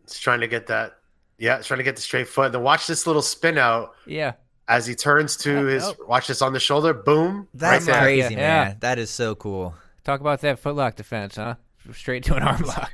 [0.04, 0.98] it's trying to get that.
[1.38, 2.52] Yeah, it's trying to get the straight foot.
[2.52, 4.32] Then watch this little spin out Yeah.
[4.68, 5.84] as he turns to Yeah, his.
[5.84, 5.96] oh.
[6.06, 6.92] Watch this on the shoulder.
[6.94, 7.48] Boom.
[7.54, 8.02] That's right there.
[8.02, 8.64] crazy, Yeah.
[8.64, 8.76] man.
[8.80, 9.74] That is so cool.
[10.04, 11.54] Talk about that footlock defense, huh?
[11.92, 12.92] Straight to an arm lock.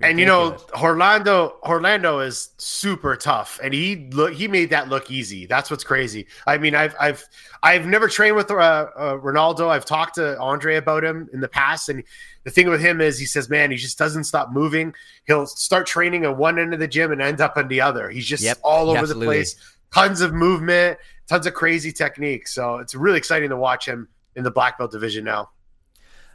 [0.00, 5.08] And you know, Orlando, Orlando is super tough, and he look he made that look
[5.10, 5.46] easy.
[5.46, 6.26] That's what's crazy.
[6.48, 7.24] I mean, I've I've
[7.62, 9.68] I've never trained with uh, uh, Ronaldo.
[9.68, 12.02] I've talked to Andre about him in the past, and
[12.44, 14.94] the thing with him is he says, man, he just doesn't stop moving.
[15.26, 18.08] He'll start training at one end of the gym and end up on the other.
[18.10, 19.26] He's just Yep, all over absolutely.
[19.26, 19.56] the place.
[19.92, 22.46] Tons of movement, tons of crazy technique.
[22.48, 25.50] So it's really exciting to watch him in the black belt division now.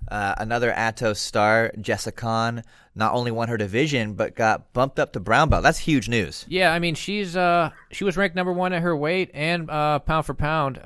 [0.08, 2.64] Uh, another Atos star, Jessica Khan,
[2.96, 5.62] not only won her division but got bumped up to brown belt.
[5.62, 6.46] That's huge news.
[6.48, 10.00] Yeah, I mean she's uh she was ranked number one at her weight and uh
[10.00, 10.80] pound for pound.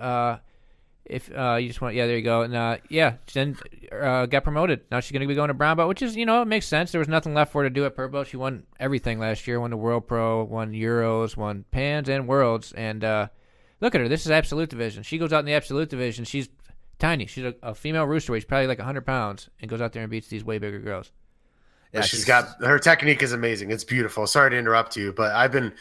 [1.06, 2.44] If uh you just want yeah, there you go.
[2.44, 3.58] And uh yeah, then
[3.92, 4.82] uh got promoted.
[4.90, 6.92] Now she's gonna be going to brown belt, which is, you know, it makes sense.
[6.92, 8.24] There was nothing left for her to do at purple.
[8.24, 12.72] She won everything last year, won the World Pro, won Euros, won Pans and Worlds,
[12.72, 13.28] and uh
[13.82, 14.08] look at her.
[14.08, 15.04] This is absolute division.
[15.04, 16.24] She goes out in the absolute division.
[16.24, 16.48] She's
[17.00, 17.26] tiny.
[17.26, 18.40] She's a, a female rooster weight.
[18.40, 21.12] She's probably like hundred pounds and goes out there and beats these way bigger girls.
[21.94, 23.70] Yeah, she's got her technique is amazing.
[23.70, 24.26] It's beautiful.
[24.26, 25.74] Sorry to interrupt you, but I've been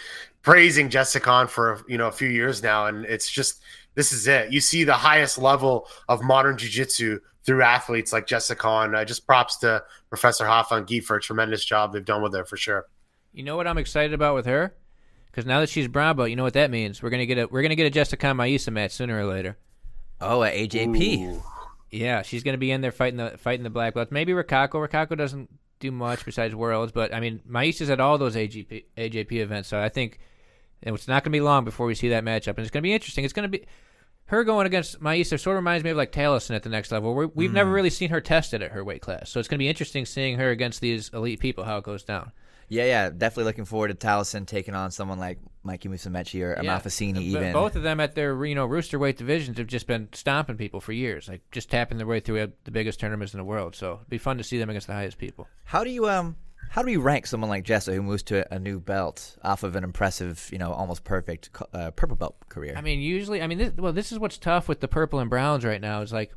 [0.43, 3.63] praising Jessica Khan for you know a few years now, and it's just
[3.95, 4.53] this is it.
[4.53, 8.95] You see the highest level of modern jiu-jitsu through athletes like Jessica Khan.
[8.95, 12.45] Uh, just props to Professor Hafan Geet for a tremendous job they've done with her
[12.45, 12.87] for sure.
[13.33, 14.75] You know what I'm excited about with her?
[15.27, 17.03] Because now that she's brown belt, you know what that means.
[17.03, 19.57] We're gonna get a we're gonna get a Jessica Mayssa match sooner or later.
[20.21, 21.33] Oh, at AJP.
[21.33, 21.43] Ooh.
[21.91, 24.13] Yeah, she's gonna be in there fighting the fighting the black belts.
[24.13, 24.87] Maybe Rikako.
[24.87, 25.49] Rikako doesn't
[25.81, 29.81] do much besides worlds, but I mean Mayssa's at all those AGP AJP events, so
[29.81, 30.19] I think
[30.83, 33.25] it's not gonna be long before we see that matchup, and it's gonna be interesting.
[33.25, 33.65] It's gonna be
[34.27, 37.15] her going against Mayssa sort of reminds me of like Thalison at the next level.
[37.15, 39.69] We're, we've never really seen her tested at her weight class, so it's gonna be
[39.69, 42.33] interesting seeing her against these elite people how it goes down.
[42.69, 43.11] Yeah, yeah.
[43.11, 46.79] Definitely looking forward to Thalison taking on someone like Mikey Musumeci or Yeah.
[46.79, 47.53] Amalfacini But even.
[47.53, 50.81] Both of them at their you know rooster weight divisions have just been stomping people
[50.81, 53.75] for years, like just tapping their way through the biggest tournaments in the world.
[53.77, 55.49] So it'd be fun to see them against the highest people.
[55.65, 56.37] How do you um
[56.73, 59.77] how do we rank someone like Jessa who moves to a new belt off of
[59.77, 62.73] an impressive, you know, almost perfect uh, purple belt career?
[62.75, 65.29] I mean, usually, I mean, this, well, this is what's tough with the purple and
[65.29, 66.01] browns right now.
[66.01, 66.33] Is like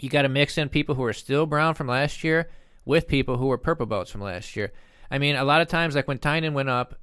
[0.00, 2.48] you got to mix in people who are still brown from last year
[2.86, 4.72] with people who were purple belts from last year.
[5.10, 6.94] I mean, a lot of times, like when Tainan went up,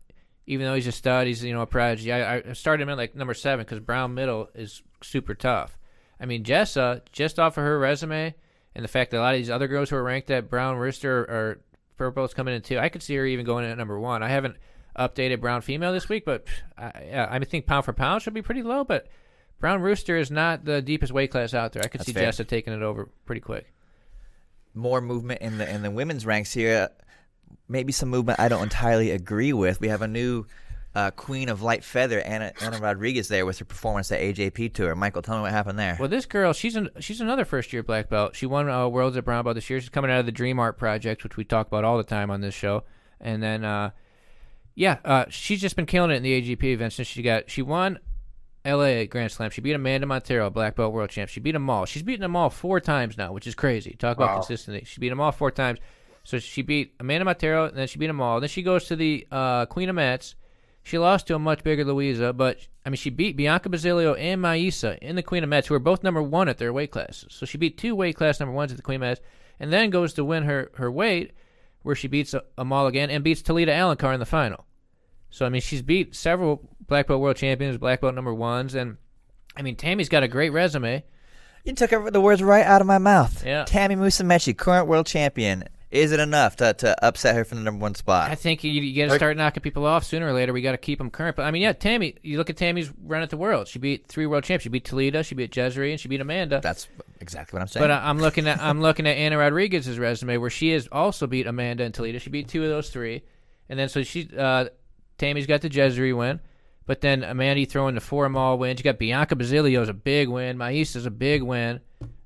[0.48, 2.12] even though he's a stud, he's you know a prodigy.
[2.12, 5.78] I, I started him at like number seven because brown middle is super tough.
[6.20, 8.34] I mean, Jessa, just off of her resume
[8.74, 10.78] and the fact that a lot of these other girls who are ranked at brown
[10.78, 11.60] rooster or
[12.00, 14.24] purple belts coming in too, I could see her even going in at number one.
[14.24, 14.58] I haven't
[14.98, 18.64] updated brown female this week, but I, I think pound for pound should be pretty
[18.64, 19.08] low, but.
[19.60, 21.84] Brown Rooster is not the deepest weight class out there.
[21.84, 22.30] I could That's see fair.
[22.30, 23.74] Jessa taking it over pretty quick.
[24.74, 26.88] More movement in the in the women's ranks here.
[27.68, 29.82] Maybe some movement I don't entirely agree with.
[29.82, 30.46] We have a new
[30.96, 34.96] uh, queen of light feather, Anna, Anna Rodriguez, there with her performance at AJP tour.
[34.96, 35.96] Michael, tell me what happened there.
[36.00, 38.36] Well, this girl, she's an, she's another first year black belt.
[38.36, 39.80] She won uh, Worlds at brown belt this year.
[39.80, 42.32] She's coming out of the Dream Art Project, which we talk about all the time
[42.32, 42.84] on this show.
[43.22, 43.92] And then, uh,
[44.76, 47.62] yeah, uh, she's just been killing it in the AGP events since she got she
[47.62, 48.00] won
[48.66, 49.52] LA Grand Slam.
[49.52, 51.30] She beat Amanda Montero, black belt world champ.
[51.30, 51.86] She beat them all.
[51.86, 53.96] She's beaten them all four times now, which is crazy.
[54.00, 54.36] Talk about Wow.
[54.36, 54.86] consistency.
[54.86, 55.80] She beat them all four times.
[56.24, 58.40] So she beat Amanda Montero, and then she beat them all.
[58.40, 60.36] Then she goes to the uh, Queen of Mats.
[60.90, 64.42] She lost to a much bigger Louisa, but I mean, she beat Bianca Basilio and
[64.42, 67.28] Mayssa in the Queen of Mats, who are both number one at their weight classes.
[67.30, 69.22] So she beat two weight class number ones at the Queen of Mats,
[69.60, 71.34] and then goes to win her, her weight,
[71.84, 74.66] where she beats Amal again and beats Talita Alencar in the final.
[75.30, 78.98] So I mean, she's beat several black belt world champions, black belt number ones, and
[79.56, 81.04] I mean, Tammy's got a great resume.
[81.66, 83.46] You took the words right out of my mouth.
[83.46, 83.64] Yeah.
[83.66, 87.82] Tammy Musumeci, current world champion, Is it enough to, to upset her from the number
[87.82, 88.30] one spot?
[88.30, 90.54] I think you, you got to start knocking people off sooner or later.
[90.54, 91.36] We got to keep them current.
[91.36, 92.16] But I mean, yeah, Tammy.
[92.22, 93.68] You look at Tammy's run at the world.
[93.68, 94.64] She beat three world champs.
[94.64, 95.24] She beat Toledo.
[95.24, 96.60] She beat Jezreel, and she beat Amanda.
[96.62, 96.88] That's
[97.20, 97.84] exactly what I'm saying.
[97.84, 101.26] But uh, I'm looking at I'm looking at Anna Rodriguez's resume where she has also
[101.26, 102.20] beat Amanda and Toledo.
[102.20, 103.24] She beat two of those three,
[103.68, 104.66] and then so she uh,
[105.18, 106.40] Tammy's got the Jezreel win.
[106.86, 108.80] But then Amanda throwing the four mall wins.
[108.80, 110.58] You got Bianca Basilio's a big win.
[110.58, 111.82] Mayssa's a big win.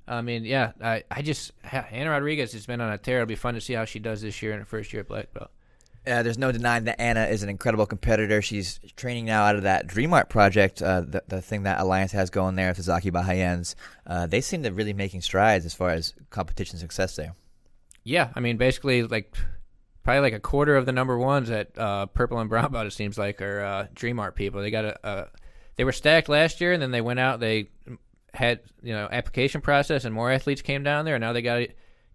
[0.06, 3.18] I mean, yeah, I, I just Anna Rodriguez has been on a tear.
[3.18, 5.08] It'll be fun to see how she does this year in her first year at
[5.08, 5.50] black belt.
[6.06, 8.42] Uh, there's no denying that Anna is an incredible competitor.
[8.42, 12.12] She's training now out of that Dream Art project, uh, the, the thing that Alliance
[12.12, 13.74] has going there with the Zaki Bahayans.
[14.06, 17.34] Uh, they seem to really making strides as far as competition success there.
[18.02, 19.34] Yeah, I mean, basically, like
[20.02, 22.92] probably like a quarter of the number ones at uh, Purple and Brown Belt, it
[22.92, 24.60] seems like, are uh, Dream Art people.
[24.60, 25.28] They got a, a,
[25.76, 27.40] they were stacked last year, and then they went out.
[27.40, 27.70] They
[28.34, 31.66] had you know application process, and more athletes came down there, and now they got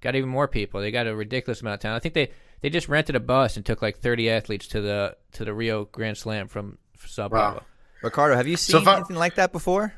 [0.02, 0.82] got even more people.
[0.82, 2.02] They got a ridiculous amount of talent.
[2.02, 5.16] I think they they just rented a bus and took like 30 athletes to the
[5.34, 7.42] to the Rio Grand Slam from Sao Paulo.
[7.42, 7.62] Wow.
[8.02, 9.94] Riccardo, have you seen so anything like that before?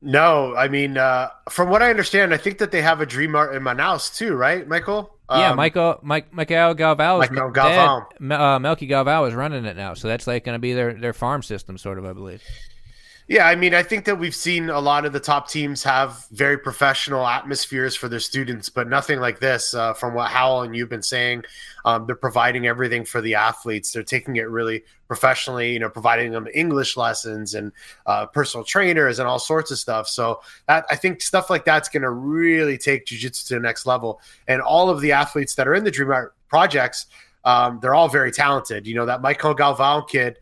[0.00, 3.34] No, I mean, uh, from what I understand, I think that they have a Dream
[3.34, 5.18] Art in Manaus too, right, Michael?
[5.28, 9.94] Yeah, um, Michael, Mike, Mikael Galvao, Mikael Galvao, uh, Melqui Galvao is running it now,
[9.94, 12.42] so that's like going to be their their farm system, sort of, I believe.
[13.28, 16.26] Yeah, I mean, I think that we've seen a lot of the top teams have
[16.30, 19.74] very professional atmospheres for their students, but nothing like this.
[19.74, 21.44] Uh, from what Howell and you've been saying,
[21.84, 23.92] um, they're providing everything for the athletes.
[23.92, 27.70] They're taking it really professionally, you know, providing them English lessons and
[28.06, 30.08] uh, personal trainers and all sorts of stuff.
[30.08, 33.84] So that I think stuff like that's going to really take jujitsu to the next
[33.84, 34.22] level.
[34.46, 37.04] And all of the athletes that are in the Dream Art projects,
[37.44, 38.86] um, they're all very talented.
[38.86, 40.38] You know, that Mikael Galvao kid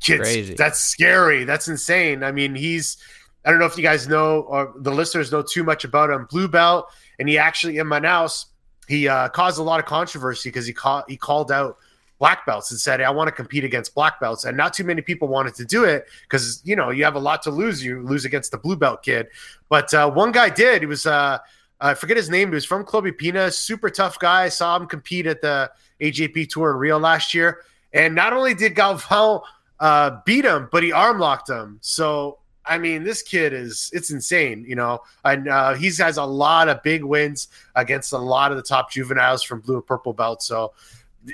[0.00, 0.22] kids.
[0.22, 0.54] Crazy.
[0.54, 1.44] That's scary.
[1.44, 2.22] That's insane.
[2.22, 2.96] I mean, he's.
[3.44, 6.26] I don't know if you guys know or the listeners know too much about him.
[6.28, 8.46] Blue belt, and he actually in Manaus
[8.86, 11.78] he uh, caused a lot of controversy because he called he called out
[12.18, 15.02] black belts and said, "I want to compete against black belts," and not too many
[15.02, 17.84] people wanted to do it because you know you have a lot to lose.
[17.84, 19.28] You lose against the blue belt kid,
[19.68, 20.82] but uh, one guy did.
[20.82, 21.38] He was uh,
[21.80, 22.48] I forget his name.
[22.48, 24.48] He was from Club Pina, super tough guy.
[24.48, 27.62] Saw him compete at the AJP tour in Rio last year,
[27.92, 29.42] and not only did Galvao
[29.80, 31.78] uh, beat him, but he arm locked him.
[31.80, 35.00] So I mean, this kid is it's insane, you know.
[35.24, 38.90] And uh, he has a lot of big wins against a lot of the top
[38.90, 40.42] juveniles from blue and purple belt.
[40.42, 40.72] So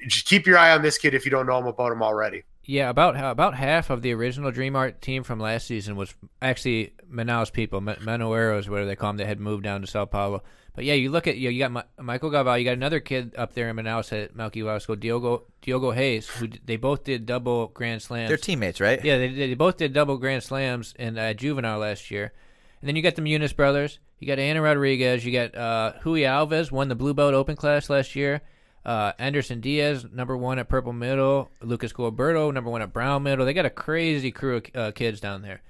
[0.06, 2.44] just keep your eye on this kid if you don't know him about him already.
[2.64, 6.92] Yeah, about about half of the original Dream Art team from last season was actually
[7.10, 9.16] Manaus people, Manauaras, whatever they call them.
[9.16, 10.42] They had moved down to Sao Paulo.
[10.74, 13.00] But yeah, you look at you, know, you got Ma- Mikael Galvao, you got another
[13.00, 17.26] kid up there in Manaus at Melky Vasco, Diogo Diogo Reis, who they both did
[17.26, 18.28] double Grand Slams.
[18.28, 19.04] They're teammates, right?
[19.04, 22.32] Yeah, they, they both did double Grand Slams in uh, juvenile last year.
[22.80, 23.98] And then you got the Muniz brothers.
[24.18, 25.24] You got Anna Rodriguez.
[25.24, 28.40] You got uh, Hui Alves, won the Blue Belt Open class last year.
[28.84, 31.50] Uh, Anderson Diaz, number one at Purple Middle.
[31.60, 33.44] Lucas Gilberto, number one at Brown Middle.
[33.44, 35.60] They got a crazy crew of uh, kids down there.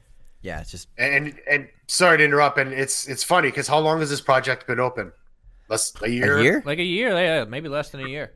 [0.42, 4.00] Yeah, it's just and and sorry to interrupt, and it's it's funny because how long
[4.00, 5.12] has this project been open?
[5.68, 8.32] Less a year, a year, like a year, yeah, maybe less than a year.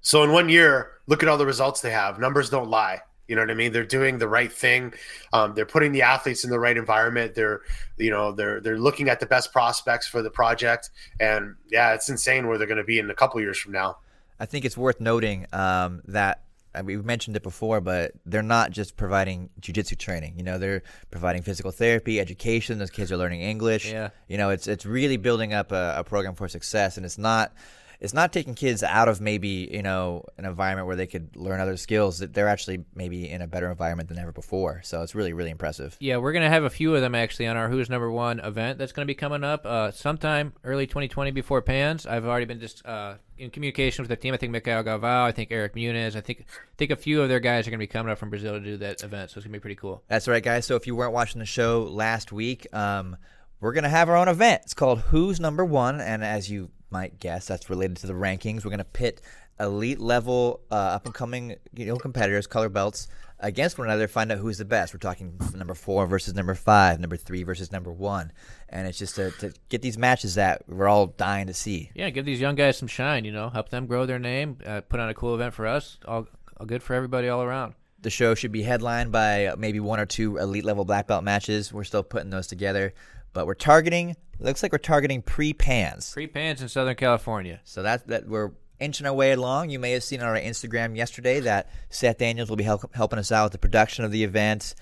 [0.00, 2.18] So in one year, look at all the results they have.
[2.18, 3.00] Numbers don't lie.
[3.28, 3.72] You know what I mean?
[3.72, 4.92] They're doing the right thing.
[5.32, 7.34] Um, they're putting the athletes in the right environment.
[7.34, 7.62] They're,
[7.96, 10.90] you know, they're they're looking at the best prospects for the project.
[11.20, 13.98] And yeah, it's insane where they're going to be in a couple years from now.
[14.40, 16.42] I think it's worth noting um, that
[16.82, 20.34] we've mentioned it before, but they're not just providing jujitsu training.
[20.36, 22.78] You know, they're providing physical therapy, education.
[22.78, 23.90] Those kids are learning English.
[23.90, 24.10] Yeah.
[24.28, 27.52] You know, it's it's really building up a, a program for success, and it's not
[28.00, 31.60] it's not taking kids out of maybe you know an environment where they could learn
[31.60, 35.14] other skills that they're actually maybe in a better environment than ever before so it's
[35.14, 37.68] really really impressive yeah we're going to have a few of them actually on our
[37.68, 41.62] who's number one event that's going to be coming up uh, sometime early 2020 before
[41.62, 45.24] pans i've already been just uh, in communication with the team i think Mikael Galvao,
[45.24, 47.78] i think eric muniz i think I think a few of their guys are going
[47.78, 49.60] to be coming up from brazil to do that event so it's going to be
[49.60, 53.16] pretty cool that's right guys so if you weren't watching the show last week um,
[53.64, 54.60] we're going to have our own event.
[54.64, 55.98] It's called Who's Number One.
[55.98, 58.62] And as you might guess, that's related to the rankings.
[58.62, 59.22] We're going to pit
[59.60, 64.08] elite level uh, up and coming you know competitors, color belts, against one another.
[64.08, 64.94] Find out who's the best.
[64.94, 68.32] We're talking number four versus number five, number three versus number one,
[68.68, 71.90] and it's just to, to get these matches that we're all dying to see.
[71.94, 73.24] Yeah, give these young guys some shine.
[73.24, 74.58] You know, help them grow their name.
[74.64, 75.98] Uh, put on a cool event for us.
[76.06, 76.26] All,
[76.58, 77.74] all good for everybody all around.
[78.00, 81.72] The show should be headlined by maybe one or two elite level black belt matches.
[81.72, 82.92] We're still putting those together
[83.34, 84.16] but we're targeting.
[84.40, 86.12] Looks like we're targeting pre-pans.
[86.12, 87.60] Pre-pans in Southern California.
[87.64, 89.70] So that's that we're inching our way along.
[89.70, 93.18] You may have seen on our Instagram yesterday that Seth Daniels will be help, helping
[93.18, 94.74] us out with the production of the event.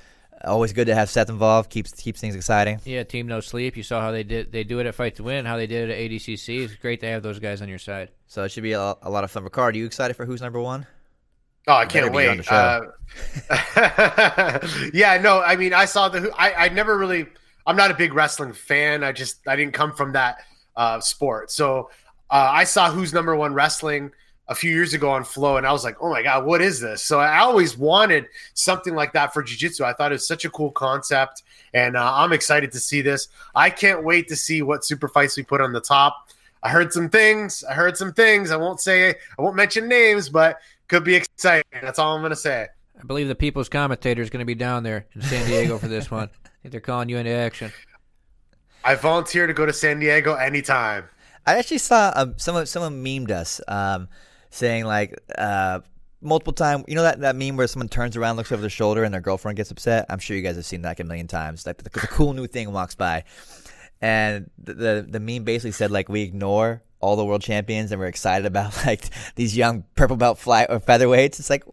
[0.44, 1.70] Always good to have Seth involved.
[1.70, 2.80] Keeps keeps things exciting.
[2.84, 3.76] Yeah, team no sleep.
[3.76, 4.50] You saw how they did.
[4.50, 5.44] They do it at Fight to Win.
[5.44, 6.64] How they did it at ADCC.
[6.64, 8.08] It's great to have those guys on your side.
[8.26, 9.44] So it should be a, a lot of fun.
[9.44, 10.86] Ricard, are you excited for who's number one?
[11.68, 12.50] Oh, I can't Better be on wait.
[12.50, 12.80] Uh,
[14.92, 16.32] yeah, no, I mean, I saw the.
[16.36, 17.26] I I never really.
[17.64, 19.04] I'm not a big wrestling fan.
[19.04, 20.38] I just I didn't come from that
[20.74, 21.52] uh, sport.
[21.52, 21.90] So
[22.32, 24.10] uh, I saw who's number one wrestling
[24.48, 26.80] a few years ago on Flow, and I was like, oh my god, what is
[26.80, 27.02] this?
[27.02, 29.84] So I always wanted something like that for Jiu Jitsu.
[29.84, 31.42] I thought it was such a cool concept,
[31.74, 33.28] and uh, I'm excited to see this.
[33.54, 36.30] I can't wait to see what super fights we put on the top.
[36.62, 37.62] I heard some things.
[37.64, 38.50] I heard some things.
[38.50, 39.10] I won't say.
[39.10, 41.64] I won't mention names, but could be exciting.
[41.80, 42.66] That's all I'm gonna say.
[42.98, 45.88] I believe the People's Commentator is going to be down there in San Diego for
[45.88, 46.30] this one.
[46.44, 47.72] I think they're calling you into action.
[48.84, 51.04] I volunteer to go to San Diego anytime.
[51.46, 54.08] I actually saw um, someone someone memed us um,
[54.50, 55.80] saying like uh,
[56.20, 56.84] multiple time.
[56.86, 59.20] You know that, that meme where someone turns around, looks over their shoulder, and their
[59.20, 60.06] girlfriend gets upset.
[60.08, 61.66] I'm sure you guys have seen that like a million times.
[61.66, 63.24] Like the, the cool new thing walks by,
[64.00, 68.00] and the, the the meme basically said like we ignore all the world champions and
[68.00, 71.40] we're excited about like these young purple belt fly or featherweights.
[71.40, 71.64] It's like,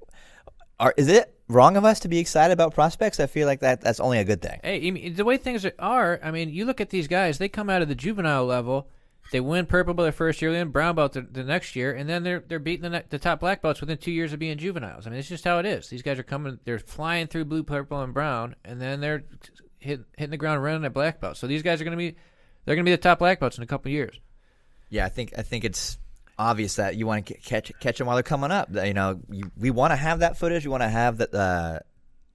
[0.79, 3.19] are is it wrong of us to be excited about prospects?
[3.19, 4.59] I feel like that that's only a good thing.
[4.63, 7.81] Hey, the way things are, I mean, you look at these guys; they come out
[7.81, 8.89] of the juvenile level,
[9.31, 11.93] they win purple belt their first year, they win brown belt the, the next year,
[11.93, 14.39] and then they're they're beating the, ne- the top black belts within two years of
[14.39, 15.05] being juveniles.
[15.05, 15.89] I mean, it's just how it is.
[15.89, 19.23] These guys are coming; they're flying through blue, purple, and brown, and then they're
[19.79, 21.37] hit, hitting the ground running at black belt.
[21.37, 22.15] So these guys are going to be
[22.65, 24.19] they're going to be the top black belts in a couple years.
[24.89, 25.97] Yeah, I think I think it's
[26.37, 28.69] obvious that you want to catch catch them while they're coming up.
[28.73, 30.65] You know, you, we want to have that footage.
[30.65, 31.79] We want to have that uh,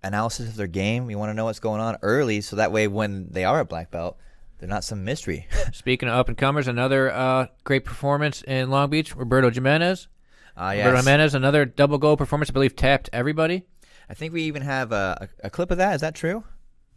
[0.03, 1.07] analysis of their game.
[1.07, 3.65] We want to know what's going on early, so that way when they are a
[3.65, 4.19] black belt,
[4.59, 5.47] they're not some mystery.
[5.73, 10.09] Speaking of up and comers, another uh, great performance in Long Beach, Roberto Jimenez.
[10.57, 10.97] uh, Roberto.
[10.99, 12.51] Jimenez, another double goal performance.
[12.51, 13.67] I believe tapped everybody.
[14.09, 15.95] I think we even have a, a, a clip of that.
[15.95, 16.45] Is that true?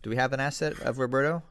[0.04, 1.42] Do we have an asset of Roberto?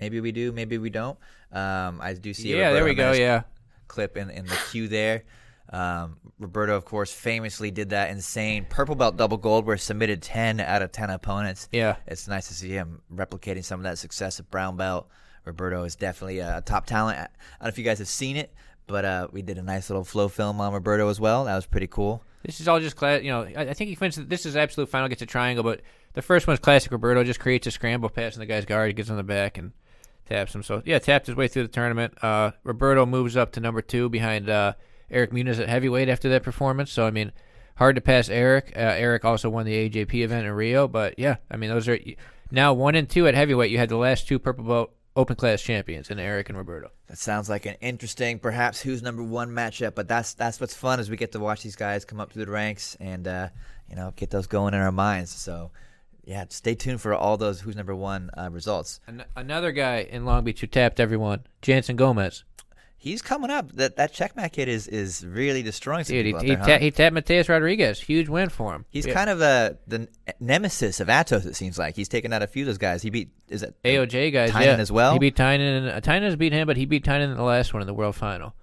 [0.00, 0.52] Maybe we do.
[0.52, 1.18] Maybe we don't.
[1.52, 2.52] Um, I do see.
[2.52, 3.12] a yeah, there we go.
[3.12, 3.42] Yeah.
[3.88, 5.24] clip in, in the queue there.
[5.70, 10.22] Um, Roberto, of course, famously did that insane purple belt double gold where he submitted
[10.22, 11.68] 10 out of 10 opponents.
[11.72, 11.96] Yeah.
[12.06, 15.08] It's nice to see him replicating some of that success at brown belt.
[15.44, 17.18] Roberto is definitely a top talent.
[17.18, 18.54] I don't know if you guys have seen it,
[18.86, 21.44] but uh, we did a nice little flow film on Roberto as well.
[21.44, 22.22] That was pretty cool.
[22.44, 23.22] This is all just class.
[23.22, 24.28] You know, I, I think he finished.
[24.28, 25.08] This is absolute final.
[25.08, 25.82] Gets a triangle, but
[26.14, 26.92] the first one's classic.
[26.92, 28.88] Roberto just creates a scramble pass in the guy's guard.
[28.88, 29.72] He gets on the back and
[30.26, 30.62] taps him.
[30.62, 32.22] So yeah, tapped his way through the tournament.
[32.22, 34.74] Uh, Roberto moves up to number two behind uh,
[35.10, 36.92] Eric Muniz at heavyweight after that performance.
[36.92, 37.32] So I mean,
[37.76, 38.72] hard to pass Eric.
[38.76, 41.98] Uh, Eric also won the AJP event in Rio, but yeah, I mean those are
[42.50, 43.70] now one and two at heavyweight.
[43.70, 46.90] You had the last two purple belt open class champions in Eric and Roberto.
[47.08, 49.94] That sounds like an interesting, perhaps who's number one matchup.
[49.94, 52.44] But that's that's what's fun is we get to watch these guys come up through
[52.44, 53.48] the ranks and uh,
[53.90, 55.32] you know get those going in our minds.
[55.32, 55.70] So
[56.24, 59.00] yeah, stay tuned for all those who's number one uh, results.
[59.06, 62.44] An- another guy in Long Beach who tapped everyone, Jansen Gomes.
[63.00, 63.70] He's coming up.
[63.72, 66.58] That that checkmate kid is is really destroying some Dude, he, people out he, there,
[66.58, 66.66] huh?
[66.66, 68.00] ta- he tapped Mateus Rodrigues.
[68.00, 68.84] Huge win for him.
[68.90, 69.14] He's Yeah.
[69.14, 70.08] kind of a the
[70.40, 71.46] nemesis of Atos.
[71.46, 73.00] It seems like he's taken out a few of those guys.
[73.02, 74.76] He beat is it AOJ guys, Tainan yeah.
[74.78, 75.12] as well?
[75.12, 75.94] He beat Tainan.
[75.96, 78.16] Uh, Tainan's beat him, but he beat Tainan in the last one in the world
[78.16, 78.54] final.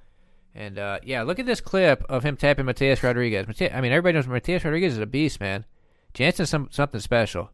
[0.53, 3.47] And uh, yeah, look at this clip of him tapping Mateus Rodrigues.
[3.47, 5.65] Mate- I mean, everybody knows Mateus Rodrigues is a beast, man.
[6.13, 7.51] Jansen's some, something special.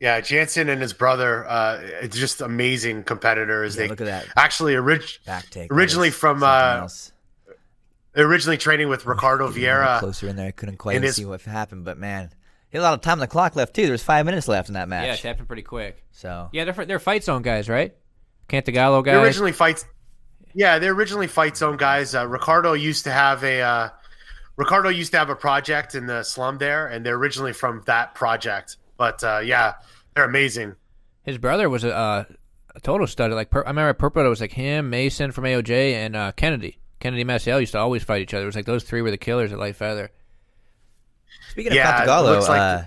[0.00, 3.76] Yeah, Jansen and his brother, uh, it's just amazing competitors.
[3.76, 4.26] Yeah, they look at that.
[4.36, 5.72] actually orig- back take.
[5.72, 6.86] originally from, uh,
[8.16, 9.98] originally training with Ricardo Getting Vieira.
[9.98, 10.48] closer in there.
[10.48, 12.30] I couldn't quite his- see what happened, but man,
[12.68, 13.82] he had a lot of time on the clock left too.
[13.82, 15.06] There was five minutes left in that match.
[15.06, 16.02] Yeah, it happened pretty quick.
[16.12, 17.94] so Yeah, they're they're fight zone guys, right?
[18.48, 19.24] Cantagalo They guys.
[19.24, 19.84] originally fights.
[20.54, 22.14] Yeah, they're originally fight zone guys.
[22.14, 23.88] Uh, Ricardo used to have a uh,
[24.56, 28.14] Ricardo used to have a project in the slum there, and they're originally from that
[28.14, 28.76] project.
[28.96, 29.74] But uh, yeah,
[30.14, 30.74] they're amazing.
[31.22, 32.24] His brother was a, uh,
[32.74, 33.32] a total stud.
[33.32, 36.32] Like per- I remember at Purple, it was like him, Mason from AOJ, and uh,
[36.32, 36.78] Kennedy.
[37.00, 38.44] Kennedy Maciel used to always fight each other.
[38.44, 40.10] It was like those three were the killers at light feather.
[41.50, 42.82] speaking of it Cantagalo, like uh,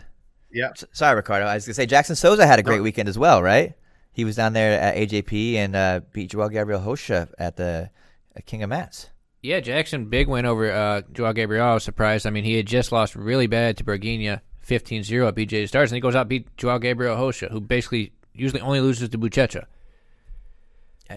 [0.51, 1.45] Yeah, sorry, Riccardo.
[1.45, 2.83] I was gonna say Jackson Souza had a great No.
[2.83, 3.73] weekend as well, right?
[4.11, 7.89] He was down there at AJP and uh, beat Joao Gabriel Rocha at the
[8.35, 9.09] at King of Mats.
[9.41, 11.65] Yeah, Jackson, big win over uh, Joao Gabriel.
[11.65, 12.25] I was surprised.
[12.27, 13.83] I mean, he had just lost really bad to
[14.69, 17.59] Bergina 15-0 at BJ Stars, and he goes out and beat Joao Gabriel Rocha, who
[17.59, 19.65] basically usually only loses to Buchecha.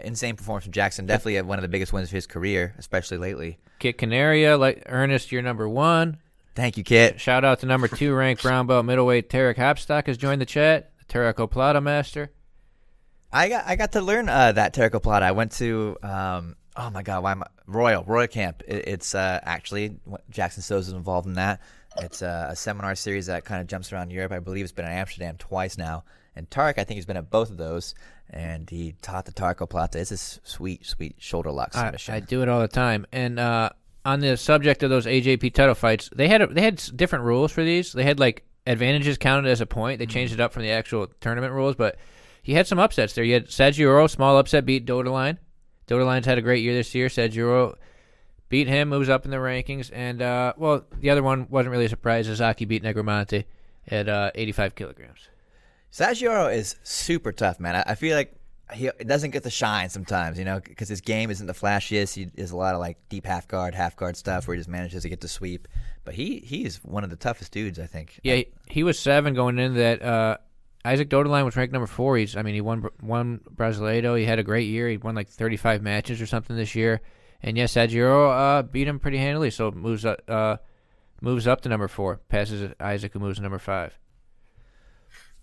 [0.05, 1.05] Insane performance from Jackson.
[1.05, 3.59] Definitely one of the biggest wins of his career, especially lately.
[3.79, 6.19] Kit Canaria, like Ernest, you're number one.
[6.55, 7.21] Thank you, Kit.
[7.21, 10.93] Shout out to number two ranked brown belt middleweight Tarik Hopstock has joined the chat.
[10.99, 12.31] The Tarikoplata master.
[13.33, 15.23] I got I got to learn uh, that Tarikoplata.
[15.23, 18.63] I went to um, oh my god, why am I, Royal Royal Camp.
[18.67, 19.97] It, it's uh, actually
[20.31, 21.61] Jackson Souza's involved in that.
[21.99, 24.33] It's a, a seminar series that kind of jumps around Europe.
[24.33, 26.05] I believe it's been in Amsterdam twice now.
[26.35, 27.95] And Tarik, I think he's been at both of those,
[28.31, 29.97] and he taught the Tarikoplata.
[29.97, 32.15] It's a sweet, sweet shoulder lock I, submission.
[32.15, 33.07] I do it all the time.
[33.13, 33.71] And uh,
[34.05, 37.53] on the subject of those AJP title fights, they had a, they had different rules
[37.53, 37.93] for these.
[37.93, 39.99] They had like advantages counted as a point.
[39.99, 41.97] They changed it up from the actual tournament rules, but
[42.43, 43.25] he had some upsets there.
[43.25, 45.37] You had Saggioro, small upset, beat Doederlein.
[45.87, 47.09] Doederlein's had a great year this year.
[47.09, 47.77] Saggioro
[48.53, 51.87] beat him, moves up in the rankings, and uh, well, the other one wasn't really
[51.87, 52.29] a surprise.
[52.29, 53.47] Azaki beat Negromonte
[53.89, 55.31] at uh, 85 kilograms.
[55.91, 57.77] Saggioro is super tough, man.
[57.77, 58.37] I, I feel like
[58.75, 62.15] he doesn't get the shine sometimes, you know, because his game isn't the flashiest.
[62.15, 64.69] He does a lot of like deep half guard, half guard stuff where he just
[64.69, 65.67] manages to get the sweep.
[66.05, 68.21] But he he is one of the toughest dudes, I think.
[68.23, 70.03] Yeah, he, he was seven going into that.
[70.03, 70.37] Uh,
[70.85, 72.19] Isaac Doederlein was ranked number four.
[72.19, 74.19] He's, I mean, he won won Brasileiro.
[74.19, 74.91] He had a great year.
[74.91, 77.01] He won like 35 matches or something this year.
[77.43, 80.57] And yes, Saggioro uh, beat him pretty handily, so moves up, uh,
[81.21, 82.21] moves up to number four.
[82.29, 83.99] Passes Isaac, who moves to number five.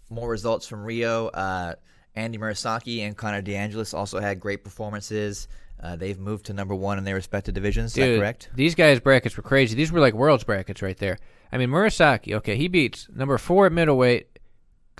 [0.09, 1.27] More results from Rio.
[1.27, 1.75] Uh,
[2.15, 5.47] Andy Murasaki and Connor DeAngelis also had great performances.
[5.81, 7.91] Uh, they've moved to number one in their respective divisions.
[7.91, 8.49] Is that Dude, correct?
[8.53, 9.75] These guys' brackets were crazy.
[9.75, 11.17] These were like world's brackets right there.
[11.51, 14.39] I mean, Murasaki, okay, he beats number four at middleweight,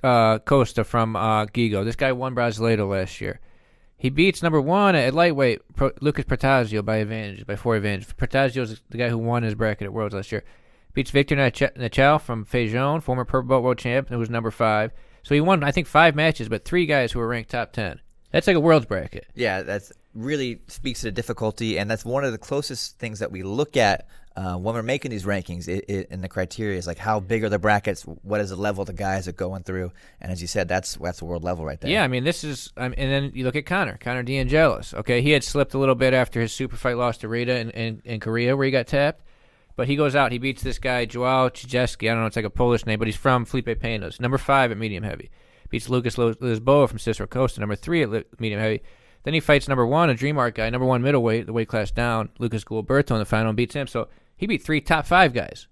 [0.03, 1.83] uh, Costa from uh, Gigo.
[1.83, 3.39] This guy won Brasileiro last year.
[3.99, 8.07] He beats number one at lightweight, Pro- Lucas Protazio by advantage, by four advantage.
[8.15, 10.45] Protazio's the guy who won his bracket at Worlds last year.
[10.93, 14.91] Beats Victor Nach- Nachal from Feijão, former purple belt world champ, who was number five.
[15.23, 17.99] So he won, I think, five matches, but three guys who were ranked top ten.
[18.31, 19.27] That's like a world's bracket.
[19.35, 23.31] Yeah, that's really speaks to the difficulty, and that's one of the closest things that
[23.31, 24.07] we look at
[24.39, 25.67] uh, when we're making these rankings.
[25.67, 28.55] It, it, and the criteria is like how big are the brackets, what is the
[28.55, 31.65] level the guys are going through, and as you said, that's that's the world level
[31.65, 31.91] right there.
[31.91, 34.93] Yeah, I mean, this is, um, and then you look at Connor, Connor DeAngelis.
[34.93, 37.69] Okay, he had slipped a little bit after his super fight loss to Rita in,
[37.71, 39.23] in, in Korea, where he got tapped.
[39.75, 42.09] But he goes out, he beats this guy, Joao Chijeski.
[42.09, 44.71] I don't know, it's like a Polish name, but he's from Felipe Pena's, number five
[44.71, 45.31] at medium heavy.
[45.69, 48.81] Beats Lucas Lisboa from Cicero Costa, number three at medium heavy.
[49.23, 51.91] Then he fights number one, a Dream Art guy, number one middleweight, the weight class
[51.91, 53.85] down, Lucas Gualberto in the final, and beats him.
[53.85, 54.07] So
[54.39, 55.67] he beat three top five guys.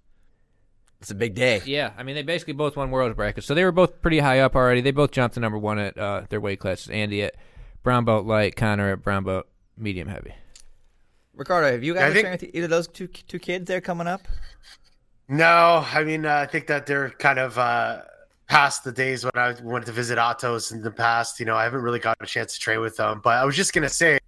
[1.00, 1.62] it's a big day.
[1.64, 4.40] Yeah, I mean they basically both won world brackets, so they were both pretty high
[4.40, 4.80] up already.
[4.82, 6.88] They both jumped to number one at uh, their weight classes.
[6.90, 7.34] Andy at
[7.82, 9.46] brown belt light, Connor at brown belt
[9.76, 10.34] medium heavy.
[11.34, 13.80] Riccardo, have you Yeah, guys think- trained with either of those two two kids there
[13.80, 14.22] coming up?
[15.28, 18.00] No, I mean, uh, I think that they're kind of uh,
[18.48, 21.38] past the days when I went to visit Atos in the past.
[21.38, 23.20] You know, I haven't really got a chance to train with them.
[23.22, 24.18] But I was just gonna say,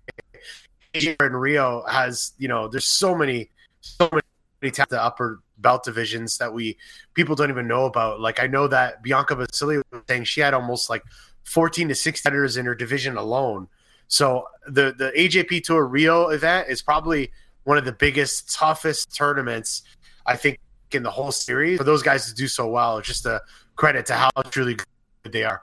[0.93, 4.27] here in Rio has, you know, there's so many, so many ta-
[4.61, 6.77] the upper belt divisions that we
[7.15, 8.21] people don't even know about.
[8.21, 11.03] Like I know that Bianca Basilio was saying she had almost like
[11.45, 13.69] 14 to 16 fighters in her division alone.
[14.09, 17.31] So the the AJP Tour Rio event is probably
[17.65, 19.83] one of the biggest, toughest tournaments
[20.27, 20.59] I think
[20.93, 21.79] in the whole series.
[21.79, 23.41] For those guys to do so well, it's just a
[23.77, 25.63] credit to how truly good they are.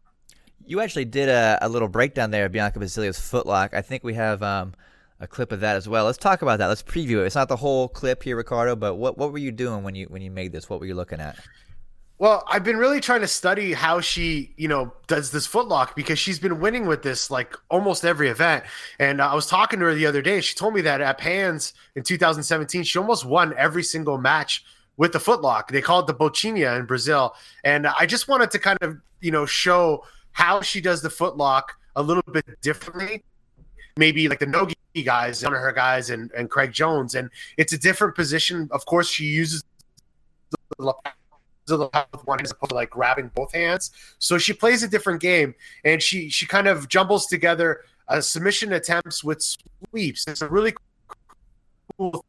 [0.65, 3.73] You actually did a, a little breakdown there of Bianca Basilio's footlock.
[3.73, 4.73] I think we have um,
[5.19, 6.05] a clip of that as well.
[6.05, 6.67] Let's talk about that.
[6.67, 7.25] Let's preview it.
[7.25, 10.05] It's not the whole clip here, Riccardo, but what what were you doing when you
[10.05, 10.69] when you made this?
[10.69, 11.37] What were you looking at?
[12.19, 16.17] Well, I've been really trying to study how she, you know, does this footlock because
[16.17, 18.63] she's been winning with this like almost every event.
[18.97, 20.41] And I was talking to her the other day.
[20.41, 24.65] She told me that at Pans in 2017, she almost won every single match
[24.97, 25.67] with the footlock.
[25.67, 27.35] They call it the Botinha in Brazil.
[27.63, 31.63] And I just wanted to kind of, you know, show how she does the footlock
[31.95, 33.23] a little bit differently.
[33.97, 37.15] Maybe like the Nogi guys, one of her guys, and, and Craig Jones.
[37.15, 38.67] And it's a different position.
[38.71, 39.63] Of course, she uses
[40.77, 43.91] the lapel with one as opposed to like grabbing both hands.
[44.19, 48.73] So she plays a different game, and she she kind of jumbles together uh, submission
[48.73, 49.41] attempts with
[49.91, 50.25] sweeps.
[50.27, 50.73] It's a really
[51.97, 52.23] cool.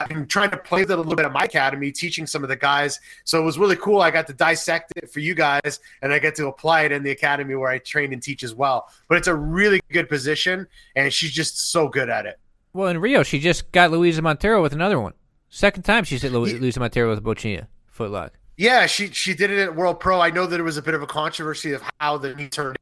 [0.00, 2.56] I'm trying to play that a little bit at my academy, teaching some of the
[2.56, 3.00] guys.
[3.24, 4.00] So it was really cool.
[4.00, 7.02] I got to dissect it for you guys, and I get to apply it in
[7.02, 8.88] the academy where I train and teach as well.
[9.08, 10.66] But it's a really good position,
[10.96, 12.38] and she's just so good at it.
[12.72, 15.14] Well, in Rio, she just got Luiza Monteiro with another one.
[15.48, 17.66] Second time she's hit Lu- Luiza Monteiro with a Botinha
[17.96, 18.30] footlock.
[18.56, 20.20] Yeah, she she did it at World Pro.
[20.20, 22.76] I know that it was a bit of a controversy of how the knee turned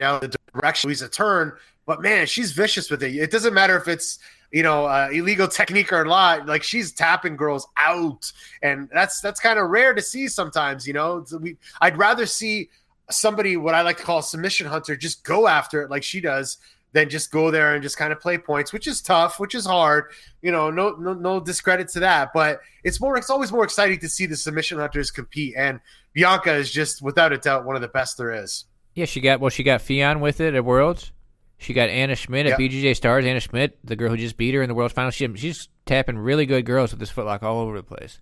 [0.00, 1.52] out the direction Luiza turned,
[1.86, 3.14] but man, she's vicious with it.
[3.14, 4.18] It doesn't matter if it's
[4.50, 6.46] you know uh, illegal technique or not.
[6.46, 8.32] Like she's tapping girls out,
[8.62, 10.86] and that's that's kind of rare to see sometimes.
[10.86, 12.70] You know, we I'd rather see
[13.10, 16.58] somebody what I like to call submission hunter just go after it like she does
[16.92, 19.66] than just go there and just kind of play points, which is tough, which is
[19.66, 20.06] hard.
[20.42, 23.98] You know, no no no discredit to that, but it's more it's always more exciting
[24.00, 25.54] to see the submission hunters compete.
[25.56, 25.80] And
[26.12, 28.64] Bianca is just without a doubt one of the best there is.
[28.94, 29.50] Yeah, she got well.
[29.50, 31.12] She got Ffion with it at Worlds.
[31.58, 32.70] She got Anna Schmidt at Yep.
[32.70, 33.24] BJJ Stars.
[33.26, 35.10] Anna Schmidt, the girl who just beat her in the World Final.
[35.10, 38.20] She, she's tapping really good girls with this footlock all over the place.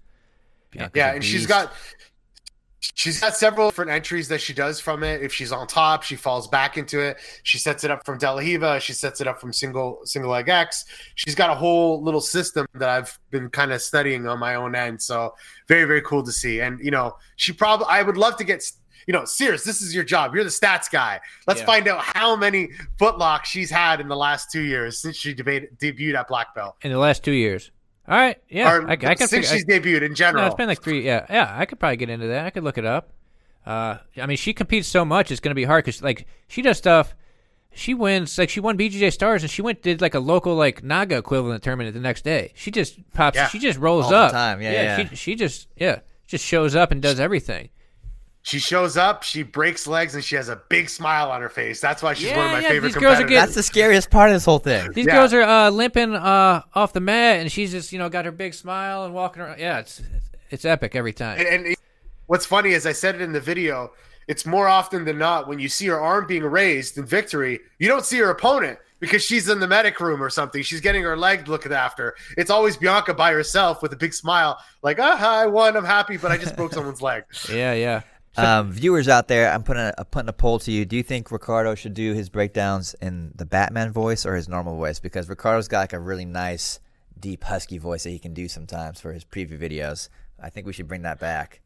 [0.72, 1.72] Bianca's Yeah, a and she's got
[2.80, 5.22] she's got several different entries that she does from it.
[5.22, 7.18] If she's on top, she falls back into it.
[7.42, 8.80] She sets it up from De La Riva.
[8.80, 10.84] She sets it up from single single leg X.
[11.14, 14.74] She's got a whole little system that I've been kind of studying on my own
[14.74, 15.02] end.
[15.02, 15.34] So
[15.68, 16.60] very very cool to see.
[16.60, 18.62] And you know, she probably I would love to get.
[19.06, 20.34] You know, Sears, this is your job.
[20.34, 21.20] You're the stats guy.
[21.46, 21.66] Let's Yeah.
[21.66, 25.78] find out how many footlocks she's had in the last two years since she debate,
[25.78, 26.76] debuted at black belt.
[26.82, 27.70] in the last two years.
[28.08, 30.42] All right, yeah, or I, I can since figure, she's debuted in general.
[30.42, 31.04] No, it's been like three.
[31.04, 31.52] Yeah, yeah.
[31.56, 32.46] I could probably get into that.
[32.46, 33.10] I could look it up.
[33.66, 36.62] Uh, I mean, she competes so much; it's going to be hard because like she
[36.62, 37.16] does stuff.
[37.74, 40.82] She wins like she won BJJ Stars and she went did like a local like
[40.84, 42.52] Naga equivalent tournament the next day.
[42.54, 43.34] She just pops.
[43.34, 43.48] Yeah.
[43.48, 44.30] She just rolls All the up.
[44.32, 44.62] time.
[44.62, 45.08] Yeah, yeah.
[45.08, 47.70] She she just yeah just shows up and does everything.
[48.46, 51.80] She shows up, she breaks legs, and she has a big smile on her face.
[51.80, 53.38] That's why she's Yeah, one of my yeah, favorite these girls are competitors.
[53.40, 54.92] That's the scariest part of this whole thing.
[54.92, 55.14] These Yeah.
[55.14, 58.30] girls are uh, limping uh, off the mat and she's just you know got her
[58.30, 59.58] big smile and walking around.
[59.58, 60.00] Yeah, it's
[60.50, 61.40] it's epic every time.
[61.40, 61.76] and, and
[62.26, 63.90] what's funny is I said it in the video.
[64.28, 67.88] It's more often than not when you see her arm being raised in victory, you
[67.88, 70.62] don't see her opponent because she's in the medic room or something.
[70.62, 72.14] She's getting her leg looked after.
[72.38, 76.16] It's always Bianca by herself with a big smile, like, ah, I won, I'm happy,
[76.16, 77.24] but I just broke someone's leg.
[77.52, 78.02] Yeah, yeah.
[78.38, 80.84] Um, viewers out there, I'm putting a, I'm putting a poll to you.
[80.84, 84.76] Do you think Riccardo should do his breakdowns in the Batman voice or his normal
[84.76, 85.00] voice?
[85.00, 86.80] Because Riccardo's got like a really nice,
[87.18, 90.08] deep, husky voice that he can do sometimes for his preview videos.
[90.40, 91.60] I think we should bring that back.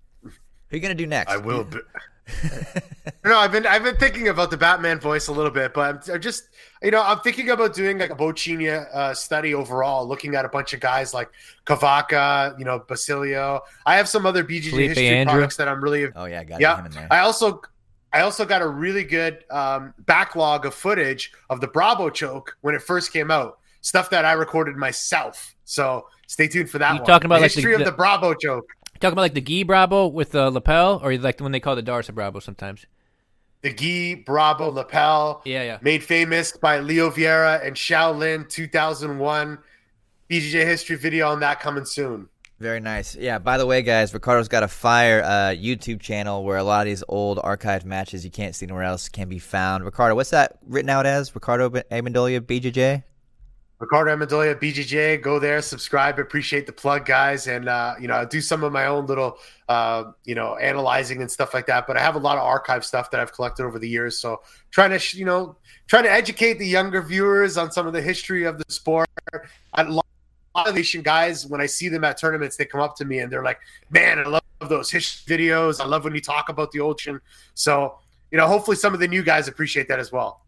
[0.71, 1.33] Who are you gonna do next?
[1.33, 1.64] I will.
[1.64, 1.81] Be-
[3.25, 6.14] no, I've been I've been thinking about the Batman voice a little bit, but I'm,
[6.14, 6.45] I'm just
[6.83, 10.49] you know I'm thinking about doing like a Botinha uh, study overall, looking at a
[10.49, 11.29] bunch of guys like
[11.66, 13.62] Kavaka, you know, Basilio.
[13.85, 15.33] I have some other BJJ Felipe history Andrew.
[15.35, 16.79] products that I'm really Oh yeah, got yeah.
[16.79, 17.09] him in there.
[17.11, 17.61] I also
[18.12, 22.75] I also got a really good um, backlog of footage of the Bravo choke when
[22.75, 25.55] it first came out, stuff that I recorded myself.
[25.64, 26.93] So stay tuned for that.
[26.93, 27.07] You one.
[27.07, 28.66] talking about, the like, the- history of the- the Bravo choke?
[29.01, 31.82] Talking about like the Guy Bravo with the lapel, or like when they call the
[31.82, 32.84] Darsa Bravo sometimes.
[33.62, 35.40] The Guy Bravo lapel.
[35.46, 35.78] Yeah, yeah.
[35.80, 39.59] made famous by Leo Vieira and Shaolin 2001
[40.28, 42.28] BJJ history video on that coming soon.
[42.59, 43.16] Very nice.
[43.16, 43.38] Yeah.
[43.38, 46.86] By the way, guys, Riccardo's got a fire uh, YouTube channel where a lot of
[46.86, 49.82] these old archived matches you can't see anywhere else can be found.
[49.82, 51.34] Riccardo, what's that written out as?
[51.34, 53.03] Riccardo Ammendolia BJJ.
[53.81, 56.18] Riccardo Ammendolia, BJJ, go there, subscribe.
[56.18, 59.39] Appreciate the plug, guys, and uh, you know I do some of my own little
[59.70, 61.87] uh, you know analyzing and stuff like that.
[61.87, 64.18] But I have a lot of archive stuff that I've collected over the years.
[64.18, 65.57] So trying to you know
[65.87, 69.09] trying to educate the younger viewers on some of the history of the sport.
[70.57, 73.20] Lot of Asian guys, when I see them at tournaments, they come up to me
[73.20, 75.81] and they're like, "Man, I love those history videos.
[75.81, 77.20] I love when you talk about the ocean."
[77.55, 77.99] So
[78.31, 80.43] you know, hopefully, some of the new guys appreciate that as well.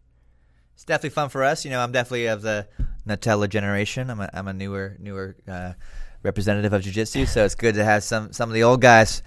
[0.75, 1.65] It's definitely fun for us.
[1.65, 2.67] You know, I'm definitely of the
[3.07, 4.09] Nutella generation.
[4.09, 5.73] I'm a, I'm a newer newer uh,
[6.21, 9.23] representative of jiu-jitsu, so it's good to have some some of the old guys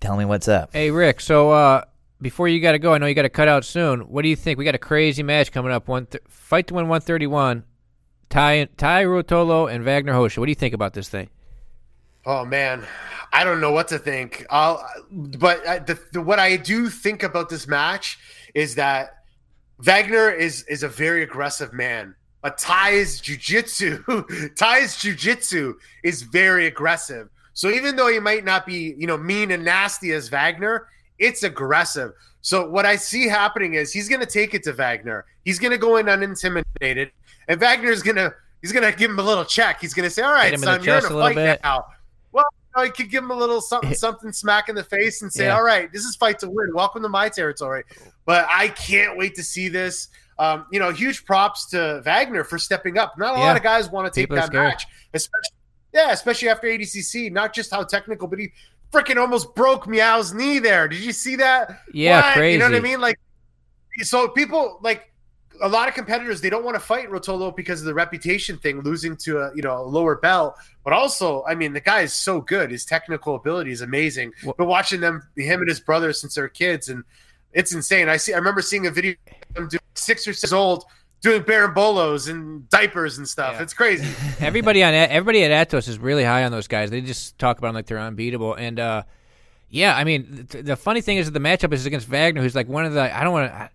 [0.00, 0.70] tell me what's up.
[0.72, 1.84] Hey Rick, so uh,
[2.20, 4.00] before you got to go, I know you got to cut out soon.
[4.00, 4.58] What do you think?
[4.58, 5.88] We got a crazy match coming up.
[5.88, 7.64] One th- fight to win 131.
[8.28, 10.40] Ty Ty Rotolo and Wagner Rocha.
[10.40, 11.28] What do you think about this thing?
[12.26, 12.86] Oh man,
[13.32, 14.46] I don't know what to think.
[14.50, 18.18] I'll, but I, the, the, what I do think about this match
[18.54, 19.24] is that
[19.78, 22.14] Wagner is is a very aggressive man.
[22.42, 27.28] But Ty's jujitsu, Ty's jujitsu is very aggressive.
[27.52, 30.86] So even though he might not be, you know, mean and nasty as Wagner,
[31.18, 32.12] it's aggressive.
[32.40, 35.26] So what I see happening is he's going to take it to Wagner.
[35.44, 37.10] He's going to go in unintimidated,
[37.48, 39.80] and Wagner's going to he's going to give him a little check.
[39.80, 41.60] He's going to say, "All right, son, you're in a fight bit.
[41.62, 41.84] now."
[42.32, 45.20] Well, you know, he could give him a little something, something smack in the face,
[45.22, 45.56] and say, Yeah.
[45.56, 46.72] "All right, this is fight to win.
[46.72, 47.84] Welcome to my territory."
[48.24, 50.08] But I can't wait to see this.
[50.40, 53.18] Um, you know, huge props to Wagner for stepping up.
[53.18, 53.44] Not a Yeah.
[53.44, 55.56] lot of guys want to take People that match, especially
[55.92, 57.30] yeah, especially after ADCC.
[57.30, 58.52] Not just how technical, but he
[58.92, 60.88] freaking almost broke Miyao's knee there.
[60.88, 61.80] Did you see that?
[61.92, 62.44] Yeah, What?
[62.44, 63.00] You know what I mean?
[63.00, 63.18] Like,
[64.02, 65.12] so people like
[65.62, 68.80] a lot of competitors they don't want to fight Rotolo because of the reputation thing,
[68.80, 70.56] losing to a you know a lower belt.
[70.84, 72.70] But also, I mean, the guy is so good.
[72.70, 74.32] His technical ability is amazing.
[74.42, 77.04] Well- Been watching them, him and his brother, since they're kids, and
[77.52, 78.08] it's insane.
[78.08, 78.32] I see.
[78.32, 79.14] I remember seeing a video
[79.56, 80.84] him doing six or six old
[81.20, 83.54] doing berimbolos and diapers and stuff.
[83.54, 83.62] Yeah.
[83.62, 84.08] It's crazy.
[84.44, 86.90] everybody on everybody at Atos is really high on those guys.
[86.90, 88.54] They just talk about them like they're unbeatable.
[88.54, 89.02] And uh,
[89.68, 92.54] yeah, I mean, th- the funny thing is that the matchup is against Wagner, who's
[92.54, 93.70] like one of the I don't want to.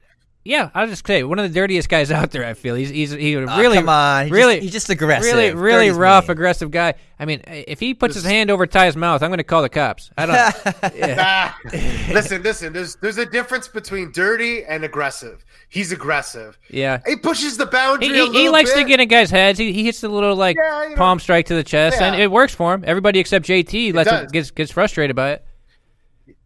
[0.45, 2.45] Yeah, I'll just say one of the dirtiest guys out there.
[2.45, 4.27] I feel he's he's he Aw, really come on.
[4.27, 5.25] He really just- he's just aggressive.
[5.33, 6.31] really really Dirty's rough mean.
[6.31, 6.93] aggressive guy.
[7.19, 9.69] I mean, if he puts his hand over Ty's mouth, I'm going to call the
[9.69, 10.11] cops.
[10.17, 10.95] I don't.
[10.97, 11.53] yeah.
[12.11, 12.73] Listen, listen.
[12.73, 15.43] There's there's a difference between dirty and aggressive.
[15.69, 16.57] He's aggressive.
[16.69, 16.99] yeah.
[17.07, 18.09] He pushes the boundary.
[18.09, 19.57] He, a he, he little likes to get in guys' heads.
[19.57, 20.95] He, he hits the little like Yeah, you know.
[20.97, 22.83] palm strike to the chest, and it works for him.
[22.85, 25.44] Everybody except JT lets him, gets gets frustrated by it.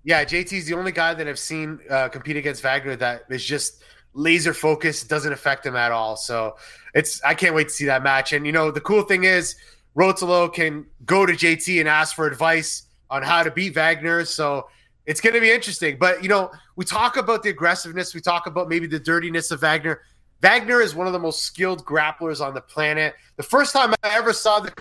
[0.04, 3.84] Yeah, JT's the only guy that I've seen uh, compete against Wagner that is just
[4.14, 6.16] laser focused, doesn't affect him at all.
[6.16, 6.56] So
[6.93, 8.34] it's I can't wait to see that match.
[8.34, 9.56] And you know, the cool thing is
[9.95, 14.26] Rotolo can go to JT and ask for advice on how to beat Wagner.
[14.26, 14.70] So
[15.06, 15.97] it's going to be interesting.
[16.00, 19.62] But you know, we talk about the aggressiveness, we talk about maybe the dirtiness of
[19.62, 20.02] Wagner.
[20.41, 23.16] Wagner is one of the most skilled grapplers on the planet.
[23.36, 24.72] The first time I ever saw the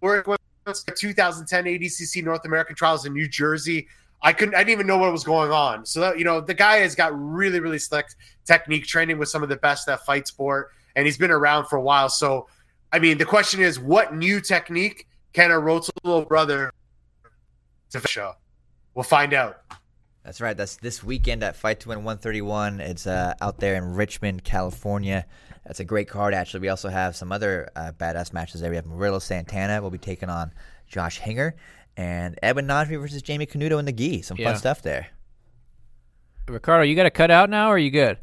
[0.00, 3.86] the 2010 ADCC North American Trials in New Jersey.
[4.22, 4.54] I couldn't.
[4.54, 5.86] I didn't even know what was going on.
[5.86, 8.06] So that, you know, the guy has got really, really slick
[8.44, 11.76] technique, training with some of the best at fight sport, and he's been around for
[11.76, 12.08] a while.
[12.08, 12.48] So,
[12.92, 16.72] I mean, the question is, what new technique can a Rotolo brother
[17.90, 18.32] to show?
[18.94, 19.60] We'll find out.
[20.24, 20.56] That's right.
[20.56, 22.80] That's this weekend at Fight to Win 131.
[22.80, 25.24] It's uh, out there in Richmond, California.
[25.64, 26.60] That's a great card, actually.
[26.60, 28.70] We also have some other uh, badass matches there.
[28.70, 29.80] We have Murillo Santana.
[29.80, 30.52] will be taking on
[30.88, 31.54] Josh Hinger.
[31.96, 34.22] And Edwin Najmi versus Jaime Canuto in the gi.
[34.22, 34.50] Some Yeah.
[34.50, 35.08] fun stuff there.
[36.48, 38.18] Riccardo, you got to cut out now, or are you good?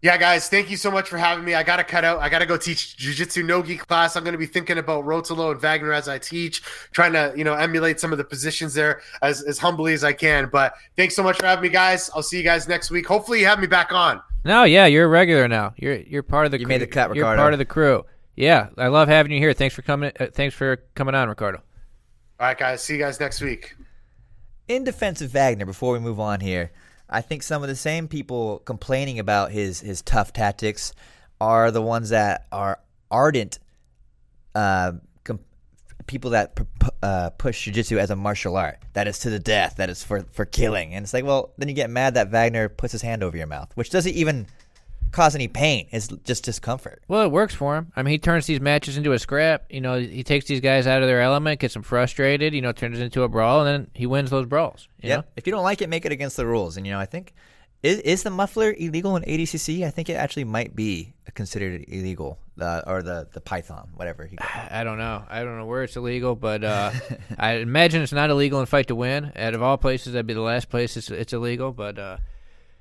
[0.00, 1.54] Yeah, guys, thank you so much for having me.
[1.54, 2.18] I got to cut out.
[2.20, 4.16] I got to go teach jujitsu no-gi class.
[4.16, 7.42] I'm going to be thinking about Rotolo and Wagner as I teach, trying to, you
[7.42, 10.50] know, emulate some of the positions there as, as humbly as I can.
[10.52, 12.10] But thanks so much for having me, guys.
[12.14, 13.06] I'll see you guys next week.
[13.06, 14.20] Hopefully you have me back on.
[14.44, 15.72] No, yeah, you're a regular now.
[15.78, 16.58] You're you're part of the.
[16.60, 18.04] You cr- made the cut, You're part of the crew.
[18.36, 19.54] Yeah, I love having you here.
[19.54, 20.12] Thanks for coming.
[20.20, 21.62] Uh, thanks for coming on, Riccardo.
[22.44, 22.82] All right, guys.
[22.82, 23.74] See you guys next week.
[24.68, 26.72] in defense of Wagner, before we move on here,
[27.08, 30.92] I think some of the same people complaining about his his tough tactics
[31.40, 32.80] are the ones that are
[33.10, 33.60] ardent
[34.54, 34.92] uh,
[36.06, 38.78] people that p- uh, push jiu-jitsu as a martial art.
[38.92, 39.76] That is to the death.
[39.76, 40.92] That is for for killing.
[40.92, 43.46] And it's like, well, then you get mad that Wagner puts his hand over your
[43.46, 44.46] mouth, which doesn't even
[45.14, 45.86] cause any pain.
[45.92, 47.02] It's just discomfort.
[47.06, 47.92] Well, it works for him.
[47.94, 49.64] I mean, he turns these matches into a scrap.
[49.70, 52.52] You know, he takes these guys out of their element, gets them frustrated.
[52.52, 54.88] You know, turns it into a brawl, and then he wins those brawls.
[55.00, 55.22] Yeah.
[55.36, 56.76] If you don't like it, make it against the rules.
[56.76, 57.32] And you know, I think
[57.84, 59.86] is is the muffler illegal in ADCC?
[59.86, 64.26] I think it actually might be considered illegal, uh, or the the python, whatever.
[64.26, 64.36] He
[64.70, 65.22] I don't know.
[65.28, 66.90] I don't know where it's illegal, but uh,
[67.38, 69.30] I imagine it's not illegal in Fight to Win.
[69.36, 71.72] Out of all places, that'd be the last place it's, it's illegal.
[71.72, 72.16] But uh,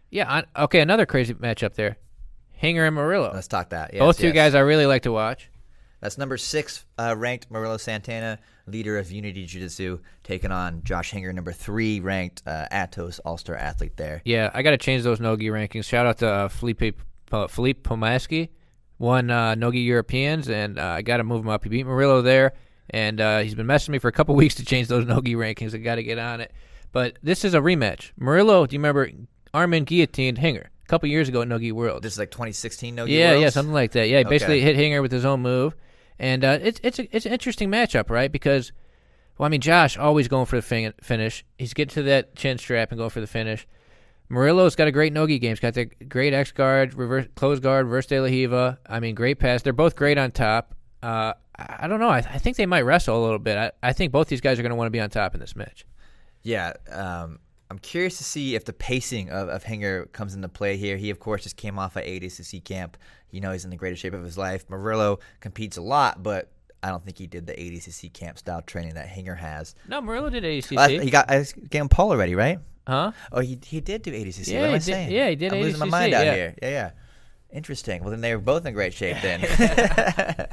[0.09, 0.79] yeah, okay.
[0.79, 1.97] Another crazy matchup there:
[2.64, 3.30] Hinger and Murillo.
[3.34, 3.93] Let's talk that.
[3.93, 4.36] Yes, Both two yes.
[4.36, 5.49] guys I really like to watch.
[5.99, 11.11] That's number six uh, ranked Murillo Santana, leader of Unity Jiu Jitsu, taking on Josh
[11.11, 14.22] Hinger, number three ranked uh, Atos All Star athlete there.
[14.24, 15.84] Yeah, I got to change those Nogi rankings.
[15.84, 17.01] Shout out to uh, Felipe
[17.34, 18.47] uh, Philippe Pomaski,
[18.97, 21.66] won uh, Nogi Europeans, and uh, I got to move him up.
[21.66, 22.53] He beat Murillo there,
[22.91, 25.76] and uh, he's been messing me for a couple weeks to change those Nogi rankings.
[25.76, 26.53] I got to get on it.
[26.93, 28.11] But this is a rematch.
[28.18, 29.09] Murillo, do you remember
[29.53, 32.03] Armin guillotined Hinger a couple years ago at Nogi World?
[32.03, 34.07] This is like 2016 no yeah, yeah, something like that.
[34.09, 34.65] Yeah, he basically Okay.
[34.65, 35.75] hit Hinger with his own move,
[36.19, 38.31] and uh, it's it's a, it's an interesting matchup, right?
[38.31, 38.71] Because,
[39.38, 41.45] well, I mean, Josh always going for the fin- finish.
[41.57, 43.67] He's getting to that chin strap and going for the finish.
[44.29, 45.51] Murillo's got a great nogi game.
[45.51, 48.79] He's got the great X guard, reverse close guard, reverse de la Riva.
[48.88, 49.61] I mean, great pass.
[49.61, 50.73] They're both great on top.
[51.03, 52.09] Uh, I, I don't know.
[52.09, 53.57] I, I think they might wrestle a little bit.
[53.57, 55.39] I, I think both these guys are going to want to be on top in
[55.39, 55.86] this match.
[56.41, 57.39] Yeah, um,
[57.74, 60.95] I'm curious to see if the pacing of, of Hinger comes into play here.
[60.95, 62.97] He, of course, just came off a ADCC camp.
[63.32, 64.69] You know, he's in the greatest shape of his life.
[64.69, 66.51] Murillo competes a lot, but
[66.84, 69.74] I don't think he did the ADCC camp style training that Hinger has.
[69.88, 70.78] No, Murillo did ACC.
[70.78, 72.59] Uh, he got I getting Paul already, right?
[72.86, 73.11] huh?
[73.32, 74.49] Oh, he he did do ADCC.
[74.51, 75.11] Yeah, what am I did- saying?
[75.11, 76.36] yeah, he did I'm losing my ADCC, mind out yeah.
[76.36, 76.55] here.
[76.61, 76.91] Yeah, yeah.
[77.54, 78.01] Interesting.
[78.01, 79.41] Well, then they were both in great shape then.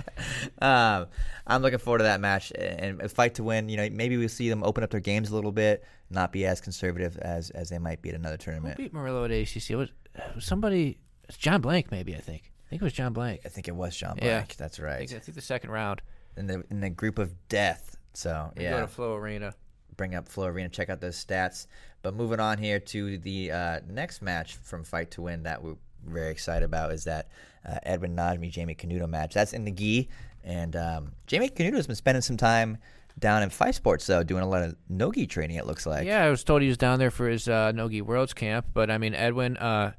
[0.62, 1.06] um,
[1.46, 3.70] I'm looking forward to that match and fight to win.
[3.70, 6.44] You know, maybe we'll see them open up their games a little bit, not be
[6.44, 8.76] as conservative as as they might be at another tournament.
[8.76, 9.70] Beat Murillo at ACC.
[9.70, 10.98] It was, it was somebody?
[11.26, 12.14] It's John Blank, maybe.
[12.14, 12.52] I think.
[12.66, 13.40] I think it was John Blank.
[13.46, 14.50] I think it was John Blank.
[14.50, 14.54] Yeah.
[14.58, 14.98] That's I right.
[14.98, 16.02] think, I think the second round.
[16.36, 17.96] In the in the group of death.
[18.12, 19.54] So Go yeah, to Flow Arena.
[19.96, 21.66] bring up Flow Arena, check out those stats.
[22.02, 25.76] But moving on here to the uh, next match from Fight to Win that we're
[26.04, 27.28] very excited about is that
[27.68, 29.34] uh, Edwin Najmi Jaime Canuto match.
[29.34, 30.08] That's in the gi,
[30.44, 32.78] and um, Jaime Canuto has been spending some time
[33.18, 35.56] down in Fight Sports though, doing a lot of nogi training.
[35.56, 36.06] It looks like.
[36.06, 38.90] Yeah, I was told he was down there for his uh, Nogi Worlds camp, but
[38.90, 39.92] I mean, Edwin, uh,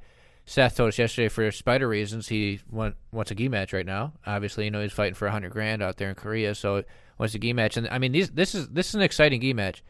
[0.46, 4.14] Seth told us yesterday for Spyder reasons he want, wants a gi match right now.
[4.26, 6.84] Obviously, you know he's fighting for a hundred grand out there in Korea, so
[7.18, 7.78] wants a gi match.
[7.78, 9.84] And I mean, these this is this is an exciting gi match.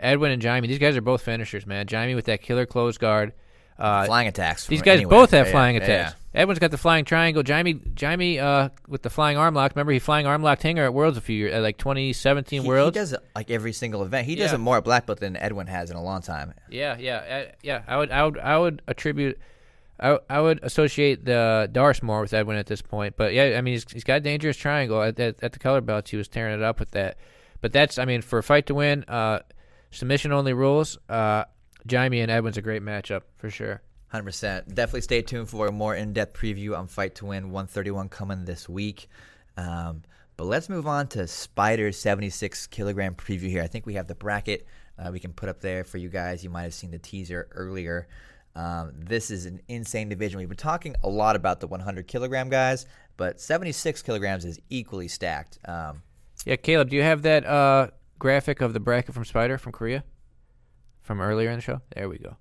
[0.00, 1.86] Edwin and Jaime, these guys are both finishers, man.
[1.90, 3.32] Jaime with that killer close guard,
[3.78, 4.66] Uh, flying attacks.
[4.66, 5.18] these guys anywhere.
[5.18, 6.14] both have Yeah, flying yeah, attacks.
[6.34, 7.42] Edwin's got the flying triangle.
[7.46, 9.72] Jaime, Jaime, uh, with the flying arm lock.
[9.74, 12.68] Remember, he flying arm locked Hinger at Worlds a few years, uh, like 2017 He,
[12.68, 14.26] he does it like every single event.
[14.26, 14.56] He does Yeah.
[14.56, 16.54] it more at black belt than Edwin has in a long time.
[16.70, 17.16] Yeah, yeah,
[17.48, 17.82] uh, yeah.
[17.88, 19.38] I would, I would, I would attribute,
[19.98, 23.16] I, I would associate the Darce more with Edwin at this point.
[23.16, 25.80] But yeah, I mean, he's, he's got a dangerous triangle at, at, at the color
[25.80, 26.10] belts.
[26.10, 27.16] He was tearing it up with that.
[27.60, 29.40] But that's, I mean, for a fight to win, uh,
[29.90, 30.98] submission only rules.
[31.08, 31.44] Uh,
[31.90, 33.82] Jaime and Edwin's a great matchup for sure.
[34.08, 34.74] Hundred percent.
[34.74, 38.68] Definitely stay tuned for a more in-depth preview on Fight to Win 131 coming this
[38.68, 39.08] week.
[39.56, 40.02] Um,
[40.36, 43.62] but let's move on to Spyder's 76 kilogram preview here.
[43.62, 44.66] I think we have the bracket
[44.98, 46.42] uh, we can put up there for you guys.
[46.42, 48.08] You might have seen the teaser earlier.
[48.56, 50.38] Um, this is an insane division.
[50.38, 55.06] We've been talking a lot about the 100 kilogram guys, but 76 kilograms is equally
[55.06, 55.58] stacked.
[55.66, 56.02] Um,
[56.44, 60.02] Yeah, Caleb, do you have that uh, graphic of the bracket from Spyder from Korea
[61.08, 61.80] from earlier in the show?
[61.96, 62.36] There we go.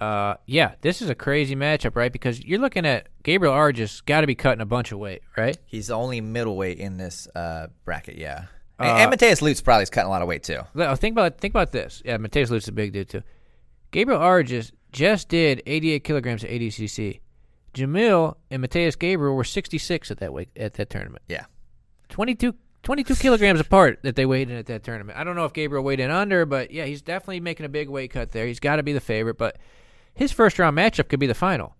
[0.00, 2.12] Uh, yeah, this is a crazy matchup, right?
[2.12, 5.58] Because you're looking at Gabriel Arges got to be cutting a bunch of weight, right?
[5.66, 8.44] he's the only middleweight in this uh, bracket, yeah.
[8.78, 10.60] Uh, and, and Mateus Lutz probably is cutting a lot of weight too.
[10.76, 12.00] Think about think about this.
[12.04, 13.22] Yeah, Mateus Lutz is a big dude too.
[13.90, 17.18] Gabriel Arges just did 88 kilograms at ADCC.
[17.74, 21.24] Jamil and Mateus Gabriel were 66 at that weight at that tournament.
[21.28, 21.46] Yeah.
[22.10, 22.54] 22,
[22.88, 25.18] 22 kilograms apart that they weighed in at that tournament.
[25.18, 27.86] I don't know if Gabriel weighed in under, but yeah, he's definitely making a big
[27.90, 28.46] weight cut there.
[28.46, 29.58] He's got to be the favorite, but
[30.14, 31.76] his first round matchup could be the final.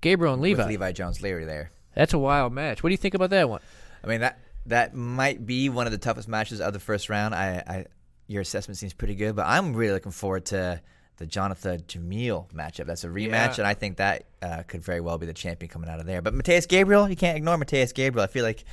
[0.00, 0.64] Gabriel and Levi.
[0.64, 1.70] With Levi Jones Leary there.
[1.94, 2.82] That's a wild match.
[2.82, 3.60] What do you think about that one?
[4.02, 7.32] I mean that that might be one of the toughest matches of the first round.
[7.32, 7.84] I, I
[8.26, 10.82] your assessment seems pretty good, but I'm really looking forward to
[11.18, 12.86] the Jonathan Jamil matchup.
[12.86, 13.54] That's a rematch, Yeah.
[13.58, 16.20] and I think that uh, could very well be the champion coming out of there.
[16.22, 18.24] But Mateus Gabriel, you can't ignore Mateus Gabriel.
[18.24, 18.64] I feel like,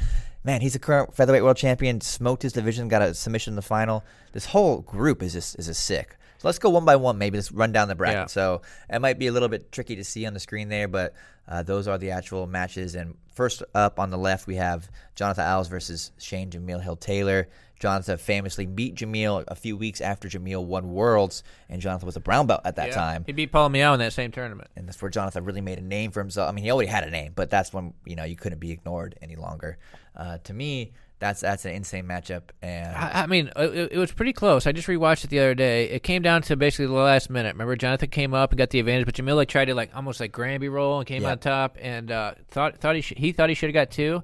[0.43, 2.01] man, he's a current featherweight world champion.
[2.01, 4.03] Smoked his division, got a submission in the final.
[4.33, 6.17] This whole group is just is just sick.
[6.39, 7.17] So let's go one by one.
[7.17, 8.15] Maybe let's run down the bracket.
[8.17, 8.25] Yeah.
[8.25, 11.13] So it might be a little bit tricky to see on the screen there, but
[11.47, 12.95] uh, those are the actual matches.
[12.95, 17.47] And first up on the left, we have Jonathan Alves versus Shane Jamil Hill Taylor.
[17.84, 22.21] Jonathan famously beat Jamil a few weeks after Jamil won Worlds, and Jonathan was a
[22.21, 23.25] brown belt at that time.
[23.25, 24.69] He beat Paul Miyao in that same tournament.
[24.77, 26.47] And that's where Jonathan really made a name for himself.
[26.47, 28.71] I mean, he already had a name, but that's when you know you couldn't be
[28.71, 29.79] ignored any longer.
[30.15, 34.13] Uh, to me, that's that's an insane matchup, and I, I mean, it, it was
[34.13, 34.65] pretty close.
[34.65, 35.89] I just rewatched it the other day.
[35.89, 37.53] It came down to basically the last minute.
[37.53, 40.21] Remember, Jonathan came up and got the advantage, but Jamil like tried to like almost
[40.21, 43.49] like Granby roll and came on top and uh, thought thought he sh- he thought
[43.49, 44.23] he should have got two.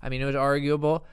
[0.00, 1.04] I mean, it was arguable,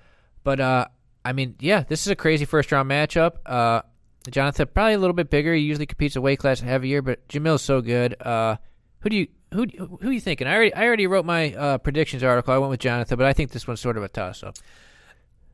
[0.43, 0.85] but uh,
[1.25, 3.33] I mean, yeah, this is a crazy first round matchup.
[3.45, 3.81] Uh,
[4.29, 5.53] Jonathan probably a little bit bigger.
[5.53, 8.15] He usually competes a weight class heavier, but Jamil's so good.
[8.21, 8.57] Uh,
[8.99, 9.65] who do you who
[10.01, 10.47] who are you thinking?
[10.47, 12.53] I already I already wrote my uh, predictions article.
[12.53, 14.55] I went with Jonathan, but I think this one's sort of a toss up.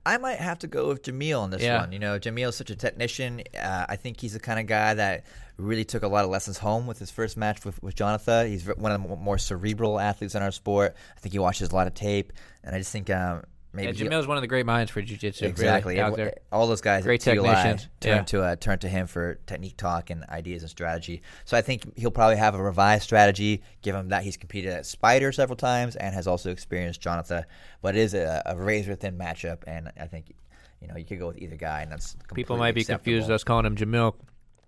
[0.07, 1.79] I might have to go with Jamil on this Yeah.
[1.79, 1.91] one.
[1.91, 3.41] You know, Jamil's such a technician.
[3.59, 5.25] Uh, I think he's the kind of guy that
[5.57, 8.47] really took a lot of lessons home with his first match with, with Jonathan.
[8.47, 10.95] He's one of the more cerebral athletes in our sport.
[11.17, 13.45] I think he watches a lot of tape, and I just think um,
[13.77, 15.45] Yeah, maybe he- Jamil's one of the great minds for jiu-jitsu.
[15.45, 16.39] exactly really, out Everyone- there.
[16.51, 18.23] all those guys, Great technicians, turn yeah.
[18.23, 21.21] to uh, turn to him for technique talk and ideas and strategy.
[21.45, 25.33] So I think he'll probably have a revised strategy, given that he's competed at Spyder
[25.33, 27.43] several times and has also experienced Jonathan.
[27.81, 30.33] But it is a, a razor thin matchup, and I think
[30.81, 33.35] you know you could go with either guy, and that's People might be confused acceptable.
[33.35, 34.15] us calling him Jamil.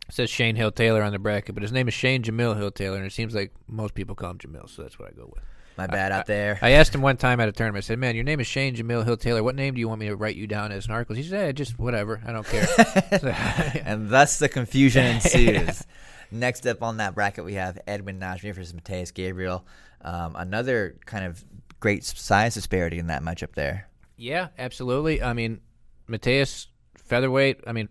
[0.10, 2.72] It says Shane Hill Taylor on the bracket, but his name is Shane Jamil Hill
[2.72, 5.30] Taylor, and it seems like most people call him Jamil, so that's what I go
[5.36, 5.43] with.
[5.78, 6.57] My bad out there.
[6.61, 7.86] I asked him one time at a tournament.
[7.86, 9.43] I said, "Man, your name is Shane Jamil Hill Taylor.
[9.43, 11.49] What name do you want me to write you down as an article?" He said,
[11.49, 12.19] "Eh, "Just whatever.
[12.25, 12.67] I don't care."
[13.86, 15.84] and thus the confusion ensues.
[16.32, 19.65] Next up on that bracket, we have Edwin Najmi versus Mateus Gabriel.
[20.01, 21.43] Um, another kind of
[21.80, 23.88] great size disparity in that matchup there.
[24.17, 25.21] yeah, absolutely.
[25.21, 25.61] I mean,
[26.07, 26.67] Mateus
[26.97, 27.61] featherweight.
[27.67, 27.89] I mean,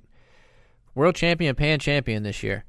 [0.95, 2.65] world champion, pan champion this year.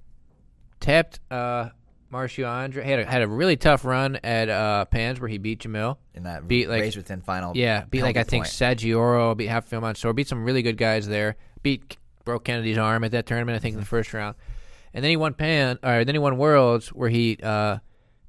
[0.79, 1.69] Tapped uh,
[2.11, 2.83] Marcio Andre.
[2.83, 5.97] Had a, had a really tough run at uh, Pans where he beat Jamil.
[6.13, 7.55] in that Beat, like- razor thin final.
[7.55, 8.77] Yeah, beat like I penalty think point.
[8.79, 11.35] Saggioro, beat Half Film on Store, beat some really good guys there.
[11.63, 14.35] Beat broke Kennedy's arm at that tournament, I think in the first round,
[14.93, 17.77] and then he won Pan, or then he won Worlds where he uh,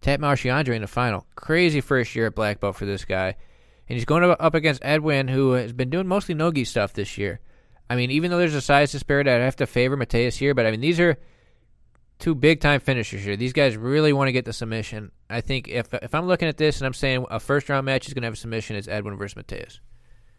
[0.01, 1.27] tapped Marciandre in the final.
[1.37, 3.29] Crazy first year at black belt for this guy,
[3.89, 7.17] and he's going up up against Edwin, who has been doing mostly nogi stuff this
[7.19, 7.41] year.
[7.91, 10.67] I mean, even though there's a size disparity, I'd have to favor Mateus here, but
[10.67, 11.17] I mean these are
[12.19, 13.37] two big time finishers here.
[13.37, 15.13] These guys really want to get the submission.
[15.31, 18.07] I think if if I'm looking at this and I'm saying a first round match
[18.09, 19.81] is going to have a submission, it's Edwin versus Mateus.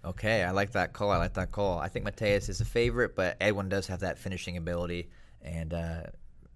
[0.03, 1.11] Okay, I like that call.
[1.11, 1.79] I like that call.
[1.79, 5.09] I think Mateus is a favorite, but Edwin does have that finishing ability,
[5.41, 6.03] and uh,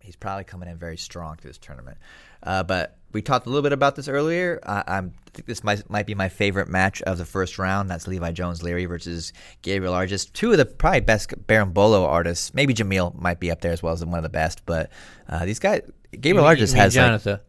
[0.03, 1.97] he's probably coming in very strong to this tournament.
[2.43, 4.59] Uh, but we talked a little bit about this earlier.
[4.65, 7.89] I, I'm, I think this might, might be my favorite match of the first round.
[7.89, 9.31] That's Levi Jones Leary versus
[9.61, 10.31] Gabriel Arges.
[10.33, 12.53] Two of the probably best Berimbolo artists.
[12.53, 14.65] Maybe Jamil might be up there as well as one of the best.
[14.65, 14.91] But
[15.29, 15.81] uh, these guys,
[16.11, 17.39] Gabriel You- Arges you mean has like, Jonathan.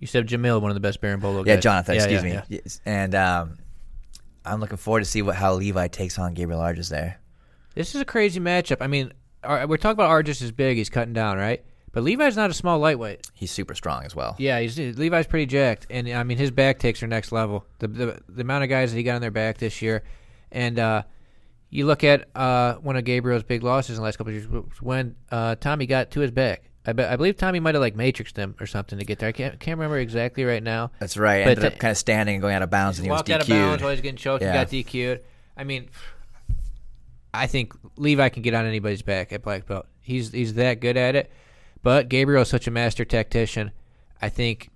[0.00, 1.54] you said Jamil, one of the best Berimbolo guys.
[1.54, 1.94] yeah, Jonathan.
[1.94, 2.32] Yeah, excuse yeah, me.
[2.34, 2.42] yeah.
[2.64, 2.80] Yes.
[2.84, 3.58] And um,
[4.44, 7.20] I'm looking forward to see what how Levi takes on Gabriel Arges there.
[7.74, 8.78] This is a crazy matchup.
[8.80, 9.12] I mean,
[9.44, 10.76] we're talking about Arges is big.
[10.78, 11.64] He's cutting down, right?
[11.92, 13.26] But Levi's not a small lightweight.
[13.32, 14.36] He's super strong as well.
[14.38, 17.64] Yeah, he's Levi's pretty jacked, and I mean his back takes are next level.
[17.78, 20.02] The the, the amount of guys that he got on their back this year,
[20.52, 21.02] and uh,
[21.70, 24.64] you look at uh, one of Gabriel's big losses in the last couple of years
[24.80, 26.64] when uh, Tommy got to his back.
[26.86, 29.28] I, be, I believe Tommy might have like matrixed him or something to get there.
[29.28, 30.90] I can't can't remember exactly right now.
[31.00, 31.44] That's right.
[31.44, 33.30] But Ended up kind of standing and going out of bounds, and he was walked
[33.30, 34.42] out of bounds while getting choked.
[34.42, 34.64] Yeah.
[34.64, 35.20] He got DQ'd.
[35.56, 35.90] I mean,
[37.34, 39.86] I think Levi can get on anybody's back at black belt.
[40.00, 41.30] He's he's that good at it.
[41.82, 43.72] But Gabriel is such a master tactician.
[44.20, 44.70] I think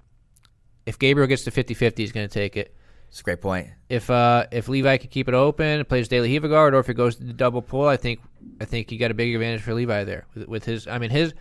[0.87, 2.75] if Gabriel gets to 50-50, he's going to take it.
[3.13, 3.69] It's a great point.
[3.91, 6.79] If uh, if Levi can keep it open, and plays de la Riva guard, or
[6.79, 8.21] if it goes to the double pull, I think
[8.59, 10.87] I think you got a big advantage for Levi there with, with his.
[10.87, 11.35] I mean his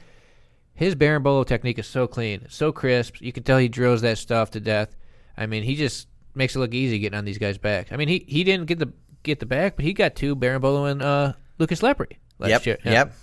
[0.73, 3.21] his Berimbolo technique is so clean, so crisp.
[3.21, 4.97] You can tell he drills that stuff to death.
[5.37, 7.93] I mean he just makes it look easy getting on these guys' back.
[7.93, 8.91] I mean he, he didn't get the
[9.23, 12.65] get the back, but he got two Berimbolo and uh, Lucas Lepre last yep.
[12.65, 12.79] year.
[12.83, 12.91] Yeah.
[12.91, 13.13] Yep.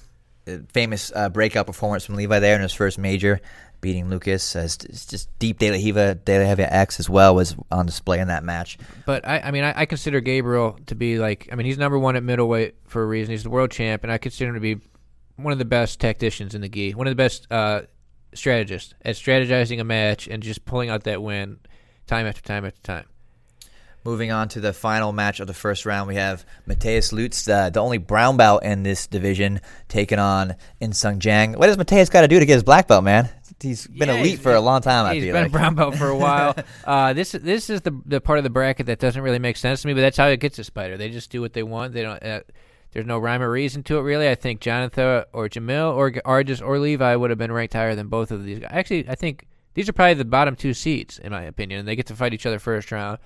[0.72, 3.40] Famous uh, breakout performance from Levi there in his first major,
[3.80, 4.56] beating Lucas.
[4.56, 8.20] It's just deep De La Riva, De La Riva X as well was on display
[8.20, 8.78] in that match.
[9.06, 11.98] But I, I mean, I, I consider Gabriel to be like, I mean, he's number
[11.98, 13.32] one at middleweight for a reason.
[13.32, 14.80] He's the world champ, and I consider him to be
[15.36, 17.82] one of the best tacticians in the gi, one of the best uh,
[18.34, 21.58] strategists at strategizing a match and just pulling out that win
[22.06, 23.06] time after time after time.
[24.04, 27.68] Moving on to the final match of the first round, we have Mateus Lutz, uh,
[27.68, 31.52] the only brown belt in this division, taking on Insung Jang.
[31.54, 33.28] What does Mateus got to do to get his black belt, man?
[33.60, 35.04] He's been Yeah, elite he's- for a long time.
[35.04, 35.50] I He's feel been like.
[35.50, 36.54] a brown belt for a while.
[36.84, 39.82] uh, this this is the the part of the bracket that doesn't really make sense
[39.82, 40.96] to me, but that's how it gets a Spyder.
[40.96, 41.92] They just do what they want.
[41.92, 42.22] They don't.
[42.22, 42.40] Uh,
[42.92, 44.28] there's no rhyme or reason to it, really.
[44.28, 48.06] I think Jonathan or Jamil or Arges or Levi would have been ranked higher than
[48.06, 48.60] both of these.
[48.60, 48.70] guys.
[48.72, 51.96] Actually, I think these are probably the bottom two seeds, in my opinion, and they
[51.96, 53.18] get to fight each other first round.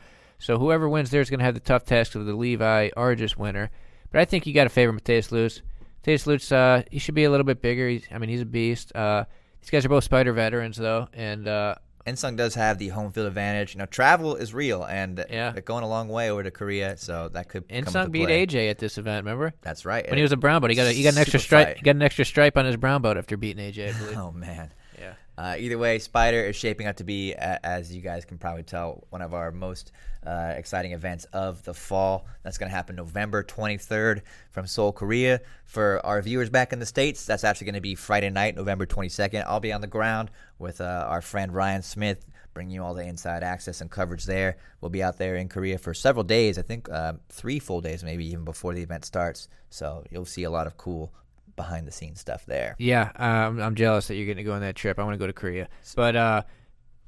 [0.43, 3.37] So whoever wins there is going to have the tough task of the Levi Arges
[3.37, 3.71] winner.
[4.11, 5.63] But I think you got to favor Mateus Lutz.
[6.01, 7.89] Mateus Lutz, uh, he should be a little bit bigger.
[7.89, 8.95] He's, I mean, he's a beast.
[8.95, 9.25] Uh,
[9.61, 11.77] these guys are both Spyder veterans, though, and uh,
[12.07, 13.75] Insung does have the home field advantage.
[13.75, 15.51] You know, travel is real, and Yeah.
[15.53, 18.29] they're going a long way over to Korea, so that could come Insung beat.
[18.29, 19.25] AJ at this event.
[19.25, 20.05] Remember That's right.
[20.11, 20.71] when he was a brown belt?
[20.71, 21.77] He got a, he got an extra stripe.
[21.77, 23.95] He got an extra stripe on his brown belt after beating AJ.
[23.95, 24.17] I believe.
[24.19, 24.73] Oh man.
[24.99, 25.15] Yeah.
[25.39, 29.05] Uh, either way, Spider is shaping up to be, as you guys can probably tell,
[29.11, 29.93] one of our most
[30.27, 32.27] uh, exciting events of the fall.
[32.43, 35.41] That's going to happen November 23rd from Seoul, Korea.
[35.65, 38.87] For our viewers back in the States, that's actually going to be Friday night, November
[38.87, 39.45] 22nd.
[39.47, 43.07] I'll be on the ground with uh, our friend Ryan Smith, bringing you all the
[43.07, 44.59] inside access and coverage there.
[44.81, 48.05] We'll be out there in Korea for several days, I think uh, three full days,
[48.05, 49.49] maybe even before the event starts.
[49.71, 51.13] So you'll see a lot of cool
[51.57, 52.77] behind the scenes stuff there.
[52.79, 54.99] Yeah, um, I'm jealous that you're going to go on that trip.
[54.99, 55.69] I want to go to Korea.
[55.95, 56.43] But uh,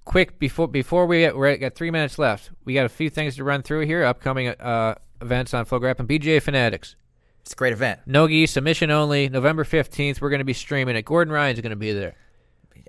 [0.05, 2.51] quick before before we get, we're got three minutes left.
[2.65, 4.05] We got a few things to run through here.
[4.05, 6.09] Upcoming uh, events on Flow Grappling.
[6.09, 6.97] BJ Fanatics.
[7.43, 8.01] It's a great event.
[8.07, 9.29] Nogi submission only.
[9.29, 10.21] November 15th.
[10.21, 11.05] We're going to be streaming it.
[11.05, 12.15] Gordon Ryan's going to be there.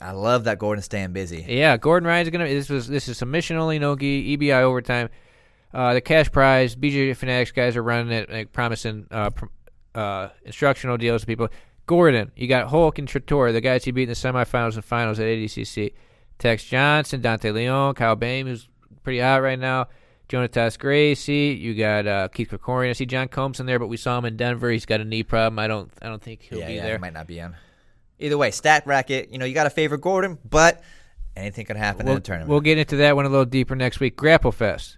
[0.01, 1.45] I love that Gordon's staying busy.
[1.47, 2.45] Yeah, Gordon Ryan's gonna.
[2.45, 5.09] This was this is submission only, Nogi EBI overtime.
[5.73, 9.29] Uh, the cash prize, BJ Fanatics guys are running it, like, promising uh,
[9.93, 11.49] uh, instructional deals to people.
[11.85, 15.19] Gordon, you got Hulk and Trator, the guys he beat in the semifinals and finals
[15.19, 15.93] at ADCC.
[16.39, 18.67] Tex Johnson, Dante Leon, Kyle Bame, who's
[19.03, 19.87] pretty hot right now.
[20.27, 22.89] Jonatas Gracie, you got uh, Keith Krikorian.
[22.89, 24.71] I see John Combs in there, but we saw him in Denver.
[24.71, 25.59] He's got a knee problem.
[25.59, 26.95] I don't, I don't think he'll yeah, be yeah, there.
[26.95, 27.55] he might not be on.
[28.17, 29.29] Either way, stat bracket.
[29.31, 30.81] You know, you got to favor Gordon, but
[31.35, 32.49] anything could happen We'll, in the tournament.
[32.49, 34.15] we'll get into that one a little deeper next week.
[34.15, 34.97] Grapple Fest.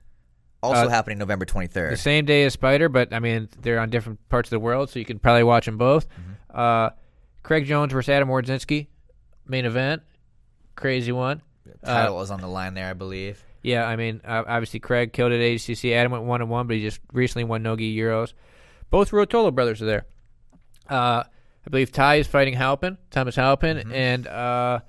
[0.63, 1.89] also uh, happening November 23rd.
[1.89, 4.89] the same day as Spyder, but I mean they're on different parts of the world,
[4.89, 6.07] so you can probably watch them both.
[6.09, 6.59] Mm-hmm.
[6.59, 6.89] Uh,
[7.43, 8.87] Craig Jones versus Adam Wardzinski,
[9.45, 10.03] main event,
[10.77, 11.41] crazy one.
[11.83, 13.43] Title is on the line there, I believe.
[13.61, 15.85] Yeah, I mean uh, obviously Craig killed at ACC.
[15.91, 18.31] Adam went one and one, but he just recently won Nogi Euros.
[18.89, 20.05] Both Rotolo brothers are there.
[20.89, 21.23] Uh,
[21.65, 23.91] I believe Ty is fighting Halpin, Thomas Halpin, Mm-hmm.
[23.93, 24.79] and uh,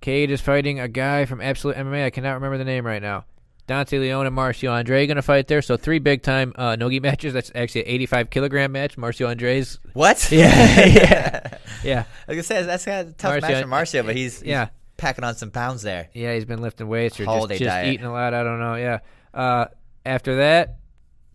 [0.00, 2.04] Cade is fighting a guy from Absolute MMA.
[2.04, 3.24] I cannot remember the name right now.
[3.66, 5.60] Dante Leon and Marcio Andre are going to fight there.
[5.60, 7.32] So three big time uh, Nogi matches.
[7.34, 8.96] That's actually an 85 kilogram match.
[8.96, 9.80] Marcio Andre's.
[9.94, 10.30] What?
[10.30, 13.68] Yeah, yeah, yeah, I was gonna say that's kind of a tough Marcio- match for
[13.98, 14.68] Marcio, but he's, he's yeah.
[14.96, 16.08] Packing on some pounds there.
[16.14, 16.34] yeah.
[16.34, 17.92] He's been lifting weights or just, Holiday just diet.
[17.94, 18.32] eating a lot.
[18.34, 18.76] I don't know.
[18.76, 19.00] Yeah.
[19.34, 19.66] Uh,
[20.04, 20.78] after that,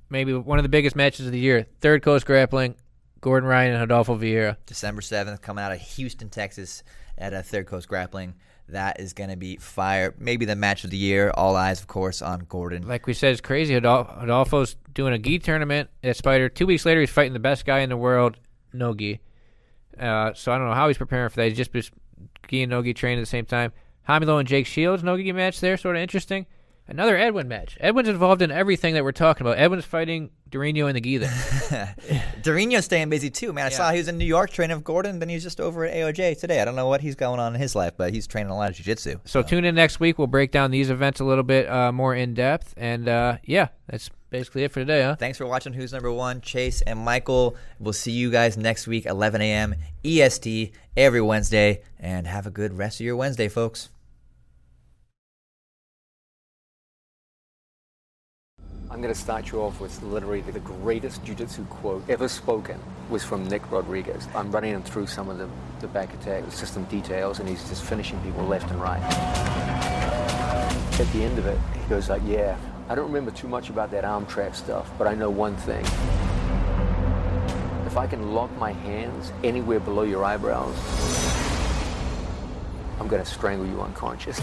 [0.09, 1.67] maybe one of the biggest matches of the year.
[1.79, 2.75] Third Coast Grappling,
[3.19, 4.57] Gordon Ryan and Rodolfo Vieira.
[4.65, 6.83] December 7th, coming out of Houston, Texas
[7.17, 8.33] at a Third Coast Grappling.
[8.69, 10.15] That is going to be fire.
[10.17, 11.29] Maybe the match of the year.
[11.35, 12.87] All eyes, of course, on Gordon.
[12.87, 13.75] Like we said, it's crazy.
[13.75, 16.53] Adolf- Rodolfo's doing a gi tournament at Spyder.
[16.53, 18.37] Two weeks later, he's fighting the best guy in the world,
[18.71, 19.19] no gi.
[19.99, 21.49] Uh, so I don't know how he's preparing for that.
[21.49, 21.91] He's just,
[22.51, 23.71] just gi and no gi training at the same time.
[24.03, 26.45] Hamilo and Jake Shields, no gi match there, sort of interesting.
[26.87, 27.77] Another Edwin match.
[27.79, 29.57] Edwin's involved in everything that we're talking about.
[29.57, 31.95] Edwin's fighting Durinho in the gi there.
[32.41, 33.67] Durinho's staying busy too, man.
[33.67, 33.77] I Yeah.
[33.77, 36.37] saw he was in New York training with Gordon, then he's just over at AOJ
[36.37, 36.61] today.
[36.61, 38.69] I don't know what he's going on in his life, but he's training a lot
[38.71, 39.19] of jiu-jitsu.
[39.25, 40.17] So tune in next week.
[40.17, 42.73] We'll break down these events a little bit uh, more in depth.
[42.75, 45.15] And uh, yeah, that's basically it for today, huh?
[45.15, 46.41] Thanks for watching Who's Number One.
[46.41, 47.55] Chase and Michael.
[47.79, 49.75] We'll see you guys next week, 11 a.m.
[50.03, 51.83] EST, every Wednesday.
[51.99, 53.89] And have a good rest of your Wednesday, folks.
[58.91, 62.77] I'm going to start you off with literally the greatest jiu-jitsu quote ever spoken
[63.09, 64.27] was from Nick Rodriguez.
[64.35, 65.47] I'm running him through some of the,
[65.79, 69.01] the back attack system details, and he's just finishing people left and right.
[70.99, 72.57] At the end of it, he goes like, yeah,
[72.89, 75.85] I don't remember too much about that arm trap stuff, but I know one thing.
[77.85, 80.75] If I can lock my hands anywhere below your eyebrows,
[82.99, 84.37] I'm going to strangle you unconscious.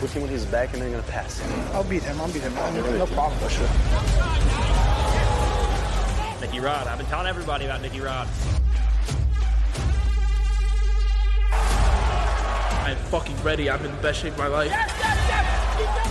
[0.00, 1.50] Man, put him on his back and then you're gonna pass him.
[1.72, 2.20] I'll beat him.
[2.20, 2.54] I'll beat him.
[2.54, 3.38] No, no problem.
[3.40, 3.68] For sure.
[6.40, 6.86] Nicky Rod.
[6.86, 8.26] I've been telling everybody about Nicky Rod.
[12.82, 13.68] I'm fucking ready.
[13.70, 14.72] I'm in the best shape of my life.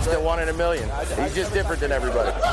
[0.02, 0.88] Still one in a million.
[1.22, 2.30] He's just different than everybody.
[2.30, 2.50] Every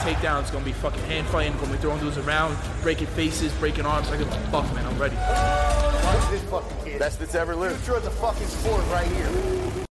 [0.00, 3.86] takedown It's gonna be fucking hand fighting, gonna be throwing dudes around, breaking faces, breaking
[3.86, 4.08] arms.
[4.10, 4.86] I give a fuck, man.
[4.86, 5.16] I'm ready.
[5.16, 6.98] Watch this fucking kid.
[6.98, 7.76] Best that's ever lived.
[7.82, 9.86] Future of the fucking sport right here.